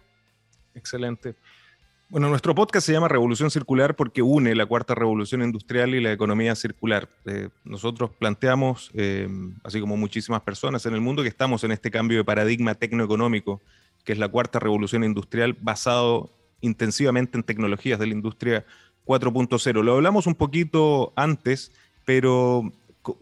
Excelente. 0.74 1.34
Bueno, 2.10 2.30
nuestro 2.30 2.54
podcast 2.54 2.86
se 2.86 2.94
llama 2.94 3.06
Revolución 3.06 3.50
Circular 3.50 3.94
porque 3.94 4.22
une 4.22 4.54
la 4.54 4.64
cuarta 4.64 4.94
revolución 4.94 5.42
industrial 5.42 5.94
y 5.94 6.00
la 6.00 6.10
economía 6.10 6.54
circular. 6.54 7.10
Eh, 7.26 7.50
nosotros 7.64 8.10
planteamos, 8.18 8.90
eh, 8.94 9.28
así 9.62 9.78
como 9.78 9.94
muchísimas 9.98 10.40
personas 10.40 10.86
en 10.86 10.94
el 10.94 11.02
mundo, 11.02 11.22
que 11.22 11.28
estamos 11.28 11.64
en 11.64 11.72
este 11.72 11.90
cambio 11.90 12.16
de 12.16 12.24
paradigma 12.24 12.74
tecnoeconómico, 12.74 13.60
que 14.04 14.12
es 14.14 14.18
la 14.18 14.28
cuarta 14.28 14.58
revolución 14.58 15.04
industrial 15.04 15.54
basado 15.60 16.30
intensivamente 16.62 17.36
en 17.36 17.44
tecnologías 17.44 17.98
de 17.98 18.06
la 18.06 18.14
industria 18.14 18.64
4.0. 19.04 19.82
Lo 19.82 19.96
hablamos 19.96 20.26
un 20.26 20.34
poquito 20.34 21.12
antes, 21.14 21.72
pero 22.06 22.72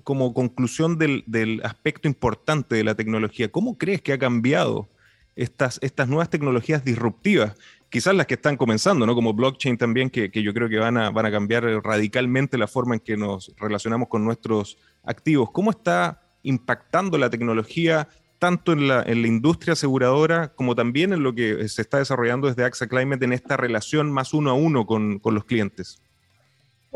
como 0.05 0.33
conclusión 0.33 0.97
del, 0.97 1.61
aspecto 1.65 2.07
importante 2.07 2.77
de 2.77 2.85
la 2.85 2.95
tecnología, 2.95 3.51
¿cómo 3.51 3.79
crees 3.79 4.01
que 4.01 4.13
ha 4.13 4.19
cambiado 4.19 4.89
estas 5.35 6.09
nuevas 6.09 6.31
tecnologías 6.31 6.85
disruptivas, 6.85 7.57
quizás 7.91 8.15
las 8.15 8.27
que 8.27 8.35
están 8.35 8.57
comenzando, 8.57 9.07
¿no? 9.07 9.15
Como 9.15 9.33
blockchain 9.33 9.79
también, 9.79 10.11
que, 10.11 10.31
yo 10.31 10.53
creo 10.53 10.69
que 10.69 10.79
van 10.79 10.97
a, 10.97 11.11
van 11.11 11.27
a 11.27 11.31
cambiar 11.31 11.65
radicalmente 11.83 12.59
la 12.59 12.67
forma 12.67 12.95
en 12.95 13.01
que 13.01 13.17
nos 13.17 13.55
relacionamos 13.57 14.09
con 14.09 14.25
nuestros 14.25 14.79
activos. 15.05 15.51
¿Cómo 15.53 15.71
está 15.71 16.21
impactando 16.43 17.19
la 17.19 17.31
tecnología 17.31 18.09
tanto 18.39 18.73
en 18.73 18.89
la, 18.89 19.05
industria 19.09 19.73
aseguradora 19.73 20.53
como 20.55 20.75
también 20.75 21.13
en 21.13 21.23
lo 21.23 21.35
que 21.35 21.69
se 21.69 21.83
está 21.83 21.99
desarrollando 21.99 22.49
desde 22.49 22.65
AXA 22.65 22.87
Climate 22.87 23.25
en 23.25 23.33
esta 23.33 23.57
relación 23.57 24.13
más 24.13 24.35
uno 24.35 24.51
a 24.51 24.55
uno 24.55 24.87
con, 24.87 25.19
con 25.19 25.35
los 25.35 25.45
clientes? 25.45 26.01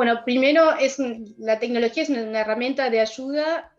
Bueno, 0.00 0.20
primero 0.24 0.78
es 0.78 0.98
la 1.38 1.58
tecnología 1.58 2.02
es 2.02 2.08
una 2.08 2.40
herramienta 2.40 2.88
de 2.88 3.00
ayuda 3.00 3.72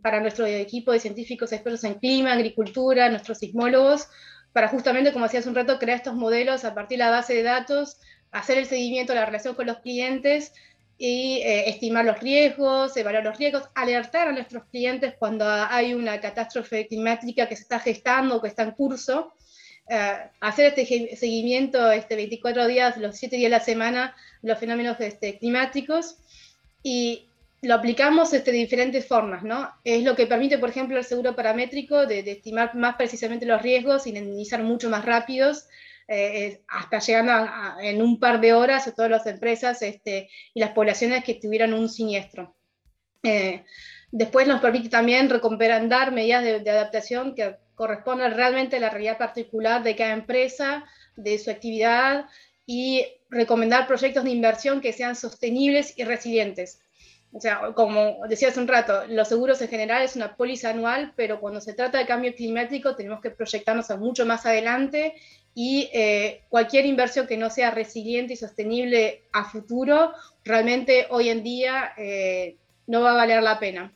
para 0.00 0.20
nuestro 0.20 0.46
equipo 0.46 0.92
de 0.92 1.00
científicos 1.00 1.52
expertos 1.52 1.84
en 1.84 1.94
clima, 1.94 2.32
agricultura, 2.32 3.10
nuestros 3.10 3.38
sismólogos, 3.38 4.08
para 4.56 4.68
justamente, 4.68 5.12
como 5.12 5.26
hace 5.26 5.46
un 5.46 5.54
rato, 5.54 5.78
crear 5.78 5.98
estos 5.98 6.14
modelos 6.14 6.64
a 6.64 6.72
partir 6.72 6.96
de 6.96 7.04
la 7.04 7.10
base 7.10 7.34
de 7.34 7.42
datos, 7.42 7.98
hacer 8.32 8.56
el 8.56 8.64
seguimiento 8.64 9.12
de 9.12 9.18
la 9.20 9.26
relación 9.26 9.54
con 9.54 9.66
los 9.66 9.80
clientes 9.80 10.54
y 10.96 11.42
eh, 11.44 11.68
estimar 11.68 12.06
los 12.06 12.20
riesgos, 12.20 12.96
evaluar 12.96 13.22
los 13.22 13.36
riesgos, 13.36 13.64
alertar 13.74 14.28
a 14.28 14.32
nuestros 14.32 14.64
clientes 14.70 15.12
cuando 15.18 15.44
hay 15.46 15.92
una 15.92 16.22
catástrofe 16.22 16.86
climática 16.86 17.50
que 17.50 17.54
se 17.54 17.64
está 17.64 17.80
gestando 17.80 18.36
o 18.36 18.40
que 18.40 18.48
está 18.48 18.62
en 18.62 18.70
curso. 18.70 19.34
Eh, 19.90 20.30
hacer 20.40 20.72
este 20.74 21.16
seguimiento 21.16 21.92
este 21.92 22.16
24 22.16 22.66
días, 22.66 22.96
los 22.96 23.14
7 23.14 23.36
días 23.36 23.50
de 23.50 23.58
la 23.58 23.62
semana, 23.62 24.16
los 24.40 24.58
fenómenos 24.58 24.98
este, 25.00 25.36
climáticos. 25.36 26.16
Y 26.82 27.28
lo 27.66 27.74
aplicamos 27.74 28.32
este, 28.32 28.52
de 28.52 28.58
diferentes 28.58 29.04
formas, 29.06 29.42
¿no? 29.42 29.68
Es 29.82 30.04
lo 30.04 30.14
que 30.14 30.26
permite, 30.26 30.56
por 30.58 30.68
ejemplo, 30.68 30.96
el 30.96 31.04
seguro 31.04 31.34
paramétrico 31.34 32.06
de, 32.06 32.20
estimar 32.20 32.76
más 32.76 32.94
precisamente 32.94 33.44
los 33.44 33.60
riesgos 33.60 34.06
y 34.06 34.10
indemnizar 34.10 34.62
mucho 34.62 34.88
más 34.88 35.04
rápidos, 35.04 35.66
eh, 36.06 36.60
hasta 36.68 37.00
llegando 37.00 37.32
en 37.80 38.00
un 38.00 38.20
par 38.20 38.40
de 38.40 38.52
horas 38.52 38.86
a 38.86 38.94
todas 38.94 39.10
las 39.10 39.26
empresas 39.26 39.82
este, 39.82 40.30
y 40.54 40.60
las 40.60 40.70
poblaciones 40.70 41.24
que 41.24 41.34
tuvieran 41.34 41.74
un 41.74 41.88
siniestro. 41.88 42.54
Eh, 43.24 43.64
después 44.12 44.46
nos 44.46 44.60
permite 44.60 44.88
también 44.88 45.28
recomendar 45.28 46.12
medidas 46.12 46.44
de, 46.44 46.60
de 46.60 46.70
adaptación 46.70 47.34
que 47.34 47.56
corresponde 47.74 48.30
realmente 48.30 48.76
a 48.76 48.80
la 48.80 48.90
realidad 48.90 49.18
particular 49.18 49.82
de 49.82 49.96
cada 49.96 50.12
empresa, 50.12 50.84
de 51.16 51.36
su 51.38 51.50
actividad 51.50 52.26
y 52.64 53.04
recomendar 53.28 53.88
proyectos 53.88 54.22
de 54.22 54.30
inversión 54.30 54.80
que 54.80 54.92
sean 54.92 55.16
sostenibles 55.16 55.98
y 55.98 56.04
resilientes. 56.04 56.80
O 57.36 57.40
sea, 57.40 57.72
como 57.74 58.26
decía 58.30 58.48
hace 58.48 58.60
un 58.60 58.66
rato, 58.66 59.04
los 59.08 59.28
seguros 59.28 59.60
en 59.60 59.68
general 59.68 60.02
es 60.02 60.16
una 60.16 60.36
póliza 60.36 60.70
anual, 60.70 61.12
pero 61.16 61.38
cuando 61.38 61.60
se 61.60 61.74
trata 61.74 61.98
de 61.98 62.06
cambio 62.06 62.34
climático 62.34 62.96
tenemos 62.96 63.20
que 63.20 63.30
proyectarnos 63.30 63.90
a 63.90 63.98
mucho 63.98 64.24
más 64.24 64.46
adelante 64.46 65.12
y 65.54 65.90
eh, 65.92 66.40
cualquier 66.48 66.86
inversión 66.86 67.26
que 67.26 67.36
no 67.36 67.50
sea 67.50 67.72
resiliente 67.72 68.32
y 68.32 68.36
sostenible 68.36 69.24
a 69.34 69.44
futuro, 69.44 70.12
realmente 70.44 71.08
hoy 71.10 71.28
en 71.28 71.42
día 71.42 71.92
eh, 71.98 72.56
no 72.86 73.02
va 73.02 73.10
a 73.10 73.16
valer 73.16 73.42
la 73.42 73.58
pena. 73.58 73.92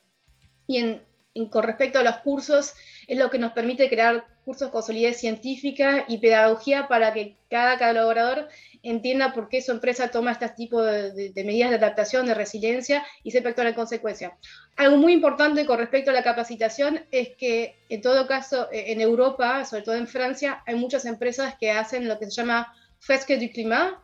Y 0.67 0.77
en, 0.77 1.03
con 1.49 1.63
respecto 1.63 1.99
a 1.99 2.03
los 2.03 2.17
cursos, 2.17 2.75
es 3.09 3.17
lo 3.17 3.31
que 3.31 3.39
nos 3.39 3.53
permite 3.53 3.89
crear 3.89 4.27
cursos 4.45 4.69
con 4.69 4.83
solidez 4.83 5.19
científica 5.19 6.05
y 6.09 6.19
pedagogía 6.19 6.89
para 6.89 7.15
que 7.15 7.37
cada 7.49 7.79
colaborador 7.79 8.49
entienda 8.83 9.33
por 9.33 9.49
qué 9.49 9.61
su 9.63 9.73
empresa 9.73 10.09
toma 10.09 10.33
este 10.33 10.49
tipo 10.51 10.83
de, 10.83 11.33
medidas 11.37 11.71
de 11.71 11.77
adaptación, 11.77 12.27
de 12.27 12.35
resiliencia 12.35 13.05
y 13.23 13.31
sepa 13.31 13.51
actuar 13.51 13.69
en 13.69 13.75
consecuencia. 13.75 14.37
Algo 14.77 14.97
muy 14.97 15.13
importante 15.13 15.67
con 15.67 15.79
respecto 15.79 16.11
a 16.11 16.15
la 16.15 16.23
capacitación 16.23 17.05
es 17.11 17.31
que 17.37 17.77
en 17.89 18.01
todo 18.01 18.27
caso 18.27 18.69
e, 18.73 18.93
en 18.93 19.01
Europa, 19.01 19.65
sobre 19.65 19.83
todo 19.83 19.95
en 19.97 20.07
Francia, 20.07 20.63
hay 20.67 20.77
muchas 20.77 21.05
empresas 21.05 21.55
que 21.59 21.71
hacen 21.71 22.09
lo 22.09 22.19
que 22.19 22.27
se 22.27 22.33
llama 22.33 22.75
Fresque 22.99 23.39
du 23.39 23.51
Climat, 23.53 23.95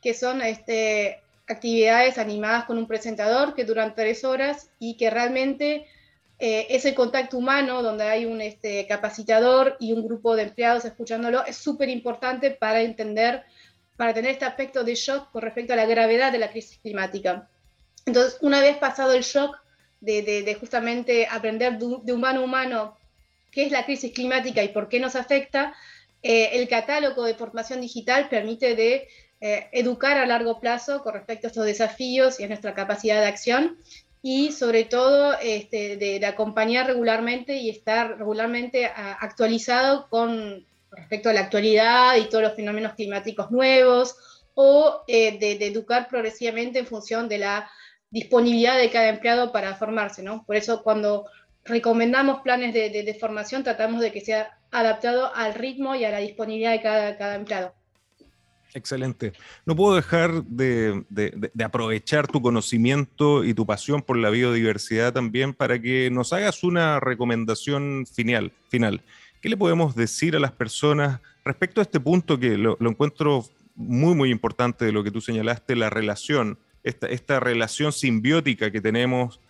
que 0.00 0.14
son 0.14 0.42
este, 0.42 1.20
actividades 1.48 2.18
animadas 2.18 2.64
con 2.64 2.78
un 2.78 2.86
presentador 2.86 3.54
que 3.54 3.64
duran 3.64 3.94
tres 3.94 4.24
horas 4.24 4.70
y 4.78 4.96
que 4.96 5.10
realmente 5.10 5.86
eh, 6.44 6.66
ese 6.74 6.92
contacto 6.92 7.38
humano 7.38 7.82
donde 7.82 8.02
hay 8.02 8.24
un 8.24 8.40
este, 8.40 8.84
capacitador 8.88 9.76
y 9.78 9.92
un 9.92 10.04
grupo 10.04 10.34
de 10.34 10.42
empleados 10.42 10.84
escuchándolo 10.84 11.46
es 11.46 11.56
súper 11.56 11.88
importante 11.88 12.50
para 12.50 12.80
entender, 12.80 13.44
para 14.02 14.14
tener 14.14 14.32
este 14.32 14.44
aspecto 14.44 14.82
de 14.82 14.96
shock 14.96 15.30
con 15.30 15.42
respecto 15.42 15.74
a 15.74 15.76
la 15.76 15.86
gravedad 15.86 16.32
de 16.32 16.38
la 16.40 16.50
crisis 16.50 16.76
climática. 16.82 17.48
Entonces, 18.04 18.36
una 18.40 18.60
vez 18.60 18.76
pasado 18.78 19.12
el 19.12 19.22
shock 19.22 19.56
de, 20.00 20.56
justamente 20.58 21.28
aprender 21.30 21.78
de, 21.78 22.12
humano 22.12 22.40
a 22.40 22.42
humano 22.42 22.96
qué 23.52 23.66
es 23.66 23.70
la 23.70 23.84
crisis 23.84 24.12
climática 24.12 24.60
y 24.60 24.70
por 24.70 24.88
qué 24.88 24.98
nos 24.98 25.14
afecta, 25.14 25.72
eh, 26.20 26.50
el 26.54 26.66
catálogo 26.66 27.22
de 27.22 27.36
formación 27.36 27.80
digital 27.80 28.28
permite 28.28 28.74
de 28.74 29.06
eh, 29.40 29.68
educar 29.70 30.18
a 30.18 30.26
largo 30.26 30.58
plazo 30.58 31.04
con 31.04 31.14
respecto 31.14 31.46
a 31.46 31.50
estos 31.50 31.64
desafíos 31.64 32.40
y 32.40 32.42
a 32.42 32.48
nuestra 32.48 32.74
capacidad 32.74 33.20
de 33.20 33.28
acción 33.28 33.78
y 34.20 34.50
sobre 34.50 34.82
todo 34.82 35.38
este, 35.40 35.96
de, 35.96 36.26
acompañar 36.26 36.88
regularmente 36.88 37.54
y 37.54 37.70
estar 37.70 38.18
regularmente 38.18 38.84
actualizado 38.86 40.08
con 40.08 40.66
respecto 40.92 41.28
a 41.28 41.32
la 41.32 41.40
actualidad 41.40 42.16
y 42.16 42.28
todos 42.28 42.44
los 42.44 42.54
fenómenos 42.54 42.94
climáticos 42.94 43.50
nuevos 43.50 44.16
o 44.54 45.02
eh, 45.06 45.38
de, 45.38 45.66
educar 45.66 46.08
progresivamente 46.08 46.78
en 46.78 46.86
función 46.86 47.28
de 47.28 47.38
la 47.38 47.70
disponibilidad 48.10 48.76
de 48.78 48.90
cada 48.90 49.08
empleado 49.08 49.52
para 49.52 49.74
formarse, 49.74 50.22
¿no? 50.22 50.44
Por 50.44 50.56
eso 50.56 50.82
cuando 50.82 51.26
recomendamos 51.64 52.42
planes 52.42 52.74
de, 52.74 53.16
formación 53.18 53.62
tratamos 53.62 54.00
de 54.00 54.12
que 54.12 54.20
sea 54.20 54.58
adaptado 54.70 55.34
al 55.34 55.54
ritmo 55.54 55.94
y 55.94 56.04
a 56.04 56.10
la 56.10 56.18
disponibilidad 56.18 56.72
de 56.72 56.82
cada 56.82 57.34
empleado. 57.34 57.74
Excelente. 58.74 59.32
No 59.66 59.76
puedo 59.76 59.94
dejar 59.94 60.44
de, 60.44 61.04
aprovechar 61.62 62.26
tu 62.26 62.40
conocimiento 62.40 63.44
y 63.44 63.54
tu 63.54 63.66
pasión 63.66 64.02
por 64.02 64.16
la 64.16 64.30
biodiversidad 64.30 65.12
también 65.12 65.52
para 65.52 65.80
que 65.80 66.10
nos 66.10 66.32
hagas 66.32 66.64
una 66.64 67.00
recomendación 67.00 68.06
final. 68.06 68.52
final. 68.68 69.02
¿Qué 69.42 69.48
le 69.48 69.56
podemos 69.56 69.96
decir 69.96 70.36
a 70.36 70.38
las 70.38 70.52
personas 70.52 71.20
respecto 71.44 71.80
a 71.80 71.82
este 71.82 71.98
punto 71.98 72.38
que 72.38 72.56
lo, 72.56 72.76
encuentro 72.78 73.44
muy, 73.74 74.14
muy 74.14 74.30
importante 74.30 74.84
de 74.84 74.92
lo 74.92 75.02
que 75.02 75.10
tú 75.10 75.20
señalaste, 75.20 75.74
la 75.74 75.90
relación, 75.90 76.60
esta, 76.84 77.08
esta 77.08 77.40
relación 77.40 77.92
simbiótica 77.92 78.70
que 78.70 78.80
tenemos 78.80 79.40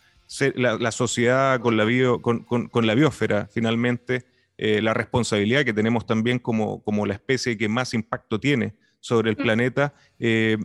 la, 0.54 0.92
sociedad 0.92 1.60
con 1.60 1.76
la, 1.76 1.84
bio, 1.84 2.22
con, 2.22 2.46
la 2.86 2.94
biosfera, 2.94 3.50
finalmente, 3.52 4.24
eh, 4.56 4.80
la 4.80 4.94
responsabilidad 4.94 5.62
que 5.62 5.74
tenemos 5.74 6.06
también 6.06 6.38
como, 6.38 6.82
como 6.82 7.04
la 7.04 7.12
especie 7.12 7.58
que 7.58 7.68
más 7.68 7.92
impacto 7.92 8.40
tiene 8.40 8.72
sobre 8.98 9.28
el 9.28 9.36
planeta. 9.36 9.92
Eh, 10.18 10.56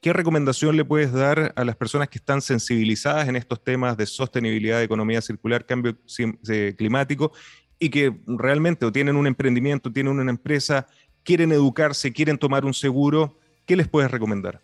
¿Qué 0.00 0.12
recomendación 0.12 0.76
le 0.76 0.84
puedes 0.84 1.10
dar 1.10 1.52
a 1.56 1.64
las 1.64 1.74
personas 1.74 2.08
que 2.08 2.18
están 2.18 2.40
sensibilizadas 2.40 3.26
en 3.26 3.34
estos 3.34 3.64
temas 3.64 3.96
de 3.96 4.06
sostenibilidad, 4.06 4.80
economía 4.80 5.20
circular, 5.20 5.66
cambio 5.66 5.96
climático 6.76 7.32
y 7.78 7.90
que 7.90 8.14
realmente 8.26 8.86
o 8.86 8.92
tienen 8.92 9.16
un 9.16 9.26
emprendimiento, 9.26 9.92
tienen 9.92 10.18
una 10.18 10.30
empresa, 10.30 10.86
quieren 11.22 11.52
educarse, 11.52 12.12
quieren 12.12 12.38
tomar 12.38 12.64
un 12.64 12.74
seguro, 12.74 13.38
¿qué 13.66 13.76
les 13.76 13.88
puedes 13.88 14.10
recomendar? 14.10 14.60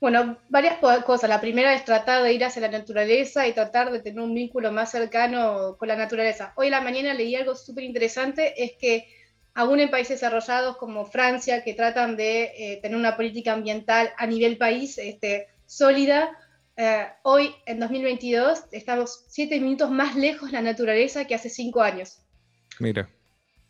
Bueno, 0.00 0.36
varias 0.48 0.76
cosas. 1.04 1.30
La 1.30 1.40
primera 1.40 1.74
es 1.74 1.84
tratar 1.84 2.22
de 2.22 2.32
ir 2.32 2.44
hacia 2.44 2.60
la 2.60 2.68
naturaleza 2.68 3.46
y 3.48 3.52
tratar 3.52 3.90
de 3.90 4.00
tener 4.00 4.20
un 4.20 4.34
vínculo 4.34 4.70
más 4.70 4.90
cercano 4.90 5.76
con 5.78 5.88
la 5.88 5.96
naturaleza. 5.96 6.52
Hoy 6.56 6.66
en 6.66 6.72
la 6.72 6.80
mañana 6.80 7.14
leí 7.14 7.34
algo 7.34 7.54
súper 7.54 7.84
interesante, 7.84 8.62
es 8.62 8.72
que 8.78 9.08
aún 9.54 9.80
en 9.80 9.90
países 9.90 10.20
desarrollados 10.20 10.76
como 10.76 11.06
Francia, 11.06 11.62
que 11.62 11.74
tratan 11.74 12.16
de 12.16 12.52
eh, 12.56 12.78
tener 12.82 12.98
una 12.98 13.16
política 13.16 13.52
ambiental 13.52 14.10
a 14.18 14.26
nivel 14.26 14.58
país 14.58 14.98
este, 14.98 15.48
sólida, 15.64 16.36
eh, 16.76 17.06
hoy 17.22 17.54
en 17.66 17.78
2022 17.78 18.64
estamos 18.72 19.24
siete 19.28 19.60
minutos 19.60 19.90
más 19.90 20.16
lejos 20.16 20.50
de 20.50 20.54
la 20.54 20.62
naturaleza 20.62 21.24
que 21.24 21.34
hace 21.34 21.48
cinco 21.48 21.82
años. 21.82 22.18
Mira. 22.80 23.08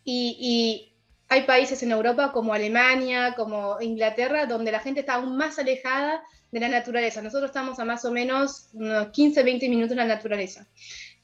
Y, 0.05 0.91
hay 1.27 1.45
países 1.45 1.83
en 1.83 1.91
Europa 1.91 2.33
como 2.33 2.53
Alemania, 2.53 3.35
como 3.35 3.81
Inglaterra, 3.81 4.45
donde 4.47 4.71
la 4.71 4.79
gente 4.79 5.01
está 5.01 5.15
aún 5.15 5.37
más 5.39 5.59
alejada 5.59 6.23
de 6.53 6.61
la 6.61 6.69
naturaleza. 6.69 7.23
Nosotros 7.23 7.49
estamos 7.49 7.79
a 7.79 7.85
más 7.85 8.05
o 8.05 8.13
menos 8.13 8.69
unos 8.75 9.09
15, 9.09 9.43
20 9.43 9.69
minutos 9.71 9.91
de 9.91 9.97
la 9.97 10.05
naturaleza. 10.05 10.67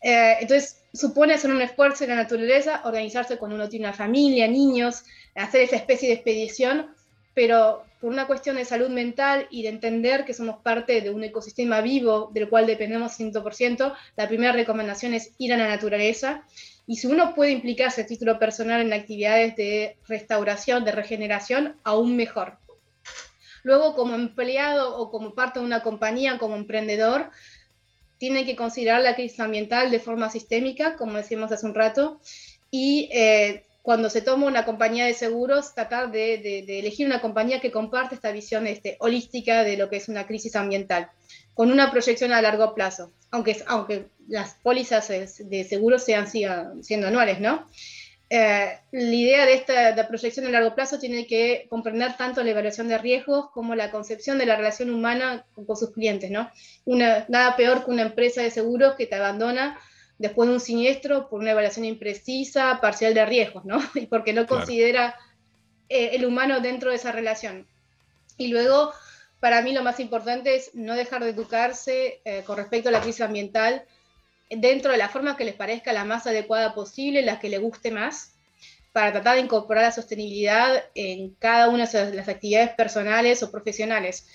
Eh, 0.00 0.38
entonces, 0.40 0.82
supone 0.94 1.34
hacer 1.34 1.50
un 1.50 1.60
esfuerzo 1.60 2.04
en 2.04 2.10
la 2.10 2.16
naturaleza, 2.16 2.80
organizarse 2.84 3.36
cuando 3.36 3.56
uno 3.56 3.68
tiene 3.68 3.86
una 3.86 3.94
familia, 3.94 4.48
niños, 4.48 5.04
hacer 5.34 5.60
esa 5.60 5.76
especie 5.76 6.08
de 6.08 6.14
expedición, 6.14 6.94
pero 7.40 7.86
por 8.02 8.10
una 8.10 8.26
cuestión 8.26 8.56
de 8.56 8.66
salud 8.66 8.90
mental 8.90 9.46
y 9.48 9.62
de 9.62 9.70
entender 9.70 10.26
que 10.26 10.34
somos 10.34 10.58
parte 10.58 11.00
de 11.00 11.08
un 11.08 11.24
ecosistema 11.24 11.80
vivo 11.80 12.30
del 12.34 12.50
cual 12.50 12.66
dependemos 12.66 13.18
100%, 13.18 13.94
la 14.14 14.28
primera 14.28 14.52
recomendación 14.52 15.14
es 15.14 15.32
ir 15.38 15.54
a 15.54 15.56
la 15.56 15.66
naturaleza. 15.66 16.44
Y 16.86 16.96
si 16.96 17.06
uno 17.06 17.34
puede 17.34 17.52
implicarse 17.52 18.02
a 18.02 18.06
título 18.06 18.38
personal 18.38 18.82
en 18.82 18.92
actividades 18.92 19.56
de 19.56 19.96
restauración, 20.06 20.84
de 20.84 20.92
regeneración, 20.92 21.76
aún 21.82 22.14
mejor. 22.14 22.58
Luego, 23.62 23.94
como 23.94 24.14
empleado 24.16 24.98
o 24.98 25.10
como 25.10 25.34
parte 25.34 25.60
de 25.60 25.64
una 25.64 25.82
compañía, 25.82 26.36
como 26.36 26.56
emprendedor, 26.56 27.30
tiene 28.18 28.44
que 28.44 28.54
considerar 28.54 29.00
la 29.00 29.14
crisis 29.14 29.40
ambiental 29.40 29.90
de 29.90 29.98
forma 29.98 30.28
sistémica, 30.28 30.98
como 30.98 31.14
decíamos 31.14 31.50
hace 31.52 31.64
un 31.64 31.74
rato, 31.74 32.20
y 32.70 33.08
eh, 33.14 33.64
cuando 33.90 34.08
se 34.08 34.22
toma 34.22 34.46
una 34.46 34.64
compañía 34.64 35.06
de 35.06 35.14
seguros, 35.14 35.74
tratar 35.74 36.12
de, 36.12 36.60
elegir 36.78 37.08
una 37.08 37.20
compañía 37.20 37.58
que 37.58 37.72
comparte 37.72 38.14
esta 38.14 38.30
visión 38.30 38.68
este, 38.68 38.96
holística 39.00 39.64
de 39.64 39.76
lo 39.76 39.90
que 39.90 39.96
es 39.96 40.08
una 40.08 40.28
crisis 40.28 40.54
ambiental, 40.54 41.10
con 41.54 41.72
una 41.72 41.90
proyección 41.90 42.32
a 42.32 42.40
largo 42.40 42.72
plazo, 42.72 43.10
aunque, 43.32 43.60
aunque 43.66 44.06
las 44.28 44.54
pólizas 44.62 45.08
de 45.08 45.64
seguros 45.68 46.04
sean 46.04 46.28
sigan 46.28 46.84
siendo 46.84 47.08
anuales, 47.08 47.40
¿no? 47.40 47.66
Eh, 48.32 48.78
la 48.92 49.12
idea 49.12 49.44
de 49.44 49.54
esta 49.54 50.06
proyección 50.06 50.46
a 50.46 50.50
largo 50.50 50.76
plazo 50.76 51.00
tiene 51.00 51.26
que 51.26 51.66
comprender 51.68 52.16
tanto 52.16 52.44
la 52.44 52.52
evaluación 52.52 52.86
de 52.86 52.96
riesgos 52.96 53.50
como 53.50 53.74
la 53.74 53.90
concepción 53.90 54.38
de 54.38 54.46
la 54.46 54.54
relación 54.54 54.94
humana 54.94 55.44
con, 55.66 55.76
sus 55.76 55.90
clientes, 55.90 56.30
¿no? 56.30 56.48
Una, 56.84 57.24
nada 57.28 57.56
peor 57.56 57.84
que 57.84 57.90
una 57.90 58.02
empresa 58.02 58.40
de 58.40 58.52
seguros 58.52 58.94
que 58.94 59.06
te 59.06 59.16
abandona 59.16 59.80
después 60.20 60.48
de 60.48 60.54
un 60.54 60.60
siniestro 60.60 61.30
por 61.30 61.40
una 61.40 61.52
evaluación 61.52 61.86
imprecisa, 61.86 62.78
parcial 62.82 63.14
de 63.14 63.24
riesgos, 63.24 63.64
¿no? 63.64 63.80
Y 63.94 64.04
porque 64.06 64.34
no 64.34 64.46
considera 64.46 65.16
eh, 65.88 66.10
el 66.12 66.26
humano 66.26 66.60
dentro 66.60 66.90
de 66.90 66.96
esa 66.96 67.10
relación. 67.10 67.66
Y 68.36 68.48
luego, 68.48 68.92
para 69.40 69.62
mí 69.62 69.72
lo 69.72 69.82
más 69.82 69.98
importante 69.98 70.54
es 70.54 70.74
no 70.74 70.94
dejar 70.94 71.24
de 71.24 71.30
educarse 71.30 72.20
eh, 72.26 72.42
con 72.46 72.58
respecto 72.58 72.90
a 72.90 72.92
la 72.92 73.00
crisis 73.00 73.22
ambiental 73.22 73.84
dentro 74.50 74.92
de 74.92 74.98
la 74.98 75.08
forma 75.08 75.38
que 75.38 75.44
les 75.44 75.54
parezca 75.54 75.94
la 75.94 76.04
más 76.04 76.26
adecuada 76.26 76.74
posible, 76.74 77.22
la 77.22 77.38
que 77.38 77.48
le 77.48 77.56
guste 77.56 77.90
más, 77.90 78.34
para 78.92 79.12
tratar 79.12 79.36
de 79.36 79.42
incorporar 79.42 79.84
la 79.84 79.92
sostenibilidad 79.92 80.84
en 80.94 81.30
cada 81.38 81.70
una 81.70 81.86
de 81.86 82.14
las 82.14 82.28
actividades 82.28 82.70
personales 82.74 83.42
o 83.42 83.50
profesionales. 83.50 84.28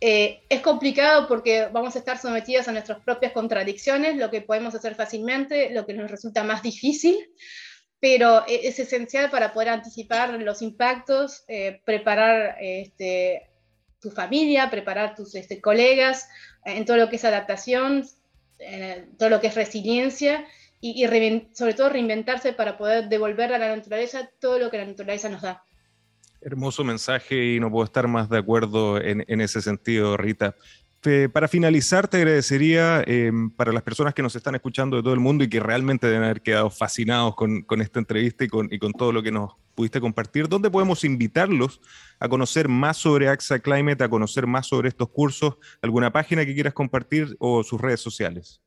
Eh, 0.00 0.42
es 0.48 0.60
complicado 0.60 1.26
porque 1.26 1.68
vamos 1.72 1.96
a 1.96 1.98
estar 1.98 2.18
sometidos 2.18 2.68
a 2.68 2.72
nuestras 2.72 3.00
propias 3.00 3.32
contradicciones, 3.32 4.16
lo 4.16 4.30
que 4.30 4.42
podemos 4.42 4.74
hacer 4.74 4.94
fácilmente, 4.94 5.70
lo 5.70 5.86
que 5.86 5.94
nos 5.94 6.10
resulta 6.10 6.44
más 6.44 6.62
difícil, 6.62 7.16
pero 7.98 8.46
e, 8.46 8.68
es 8.68 8.78
esencial 8.78 9.28
para 9.30 9.52
poder 9.52 9.70
anticipar 9.70 10.30
los 10.40 10.62
impactos, 10.62 11.42
eh, 11.48 11.80
preparar 11.84 12.56
este, 12.60 13.50
tu 14.00 14.10
familia, 14.10 14.70
preparar 14.70 15.16
tus 15.16 15.34
este, 15.34 15.60
colegas 15.60 16.28
en 16.64 16.84
todo 16.84 16.96
lo 16.96 17.08
que 17.08 17.16
es 17.16 17.24
adaptación, 17.24 18.08
en 18.60 19.16
todo 19.16 19.30
lo 19.30 19.40
que 19.40 19.48
es 19.48 19.56
resiliencia 19.56 20.46
y 20.80 21.04
sobre 21.54 21.74
todo 21.74 21.88
reinventarse 21.88 22.52
para 22.52 22.78
poder 22.78 23.08
devolver 23.08 23.52
a 23.52 23.58
la 23.58 23.74
naturaleza 23.74 24.30
todo 24.38 24.60
lo 24.60 24.70
que 24.70 24.78
la 24.78 24.86
naturaleza 24.86 25.28
nos 25.28 25.42
da. 25.42 25.64
Hermoso 26.40 26.84
mensaje 26.84 27.54
y 27.54 27.60
no 27.60 27.70
puedo 27.70 27.84
estar 27.84 28.06
más 28.06 28.28
de 28.28 28.38
acuerdo 28.38 29.00
en, 29.00 29.40
ese 29.40 29.60
sentido, 29.60 30.16
Rita. 30.16 30.54
para 31.32 31.48
finalizar, 31.48 32.06
te 32.06 32.18
agradecería 32.18 33.02
em, 33.06 33.50
para 33.50 33.72
las 33.72 33.82
personas 33.82 34.14
que 34.14 34.22
nos 34.22 34.36
están 34.36 34.54
escuchando 34.54 34.96
de 34.96 35.02
todo 35.02 35.14
el 35.14 35.20
mundo 35.20 35.42
y 35.42 35.48
que 35.48 35.60
realmente 35.60 36.06
deben 36.06 36.24
haber 36.24 36.40
quedado 36.40 36.70
fascinados 36.70 37.34
con, 37.34 37.64
esta 37.80 37.98
entrevista 37.98 38.44
y 38.44 38.48
con, 38.48 38.68
y 38.72 38.78
con, 38.78 38.92
todo 38.92 39.12
lo 39.12 39.22
que 39.22 39.32
nos 39.32 39.52
pudiste 39.74 40.00
compartir, 40.00 40.48
¿dónde 40.48 40.70
podemos 40.70 41.04
invitarlos 41.04 41.80
a 42.18 42.28
conocer 42.28 42.68
más 42.68 42.96
sobre 42.96 43.28
AXA 43.28 43.58
Climate, 43.58 44.02
a 44.02 44.08
conocer 44.08 44.46
más 44.46 44.66
sobre 44.66 44.88
estos 44.88 45.08
cursos? 45.08 45.56
¿Alguna 45.82 46.12
página 46.12 46.44
que 46.44 46.54
quieras 46.54 46.74
compartir 46.74 47.36
o 47.38 47.62
sus 47.62 47.80
redes 47.80 48.00
sociales? 48.00 48.60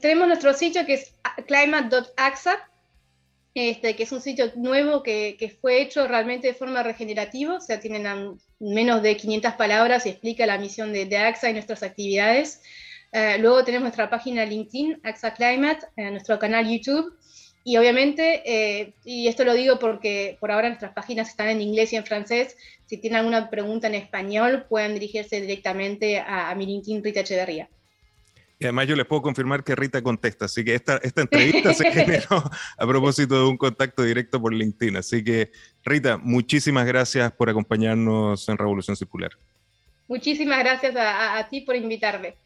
Tenemos 0.00 0.28
nuestro 0.28 0.54
sitio 0.54 0.86
que 0.86 0.94
es 0.94 1.14
climate.axa 1.46 2.71
este, 3.54 3.94
que 3.96 4.04
es 4.04 4.12
un 4.12 4.20
sitio 4.20 4.50
nuevo 4.56 5.02
que, 5.02 5.36
que, 5.38 5.50
fue 5.50 5.82
hecho 5.82 6.06
realmente 6.06 6.48
de 6.48 6.54
forma 6.54 6.82
regenerativa, 6.82 7.56
o 7.56 7.60
sea, 7.60 7.80
tienen 7.80 8.38
menos 8.58 9.02
de 9.02 9.16
500 9.16 9.54
palabras 9.54 10.06
y 10.06 10.10
explica 10.10 10.46
la 10.46 10.58
misión 10.58 10.92
de, 10.92 11.04
de 11.04 11.18
AXA 11.18 11.50
y 11.50 11.52
nuestras 11.52 11.82
actividades. 11.82 12.62
Uh, 13.12 13.38
luego 13.40 13.62
tenemos 13.62 13.82
nuestra 13.82 14.08
página 14.08 14.46
LinkedIn, 14.46 15.00
AXA 15.02 15.34
Climate, 15.34 15.80
uh, 15.98 16.10
nuestro 16.10 16.38
canal 16.38 16.66
YouTube, 16.66 17.14
y 17.64 17.76
obviamente, 17.76 18.42
eh, 18.44 18.94
y 19.04 19.28
esto 19.28 19.44
lo 19.44 19.54
digo 19.54 19.78
porque 19.78 20.36
por 20.40 20.50
ahora 20.50 20.68
nuestras 20.68 20.92
páginas 20.94 21.28
están 21.28 21.48
en 21.48 21.60
inglés 21.60 21.92
y 21.92 21.96
en 21.96 22.04
francés, 22.04 22.56
si 22.86 22.96
tienen 22.96 23.18
alguna 23.18 23.50
pregunta 23.50 23.86
en 23.86 23.94
español, 23.94 24.66
pueden 24.68 24.94
dirigirse 24.94 25.40
directamente 25.40 26.18
a, 26.18 26.50
a 26.50 26.54
mi 26.54 26.66
LinkedIn 26.66 27.04
Rita 27.04 27.20
Echeverría. 27.20 27.68
Y 28.62 28.64
además 28.66 28.86
yo 28.86 28.94
les 28.94 29.06
puedo 29.06 29.22
confirmar 29.22 29.64
que 29.64 29.74
Rita 29.74 30.00
contesta, 30.02 30.44
así 30.44 30.64
que 30.64 30.76
esta, 30.76 30.98
esta 30.98 31.22
entrevista 31.22 31.74
se 31.74 31.90
generó 31.92 32.48
a 32.78 32.86
propósito 32.86 33.34
de 33.34 33.48
un 33.48 33.56
contacto 33.56 34.04
directo 34.04 34.40
por 34.40 34.54
LinkedIn. 34.54 34.96
Así 34.96 35.24
que 35.24 35.50
Rita, 35.84 36.16
muchísimas 36.16 36.86
gracias 36.86 37.32
por 37.32 37.50
acompañarnos 37.50 38.48
en 38.48 38.56
Revolución 38.56 38.96
Circular. 38.96 39.32
Muchísimas 40.06 40.60
gracias 40.60 40.94
a, 40.94 41.38
a 41.38 41.48
ti 41.48 41.62
por 41.62 41.74
invitarme. 41.74 42.36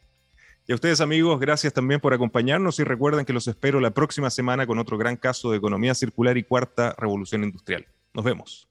Y 0.66 0.72
a 0.72 0.74
ustedes 0.74 1.02
amigos, 1.02 1.38
gracias 1.38 1.74
también 1.74 2.00
por 2.00 2.14
acompañarnos 2.14 2.80
y 2.80 2.84
recuerden 2.84 3.26
que 3.26 3.34
los 3.34 3.46
espero 3.46 3.78
la 3.78 3.90
próxima 3.90 4.30
semana 4.30 4.66
con 4.66 4.78
otro 4.78 4.96
gran 4.96 5.16
caso 5.16 5.50
de 5.50 5.58
economía 5.58 5.94
circular 5.94 6.38
y 6.38 6.44
cuarta 6.44 6.94
revolución 6.98 7.44
industrial. 7.44 7.86
Nos 8.14 8.24
vemos. 8.24 8.65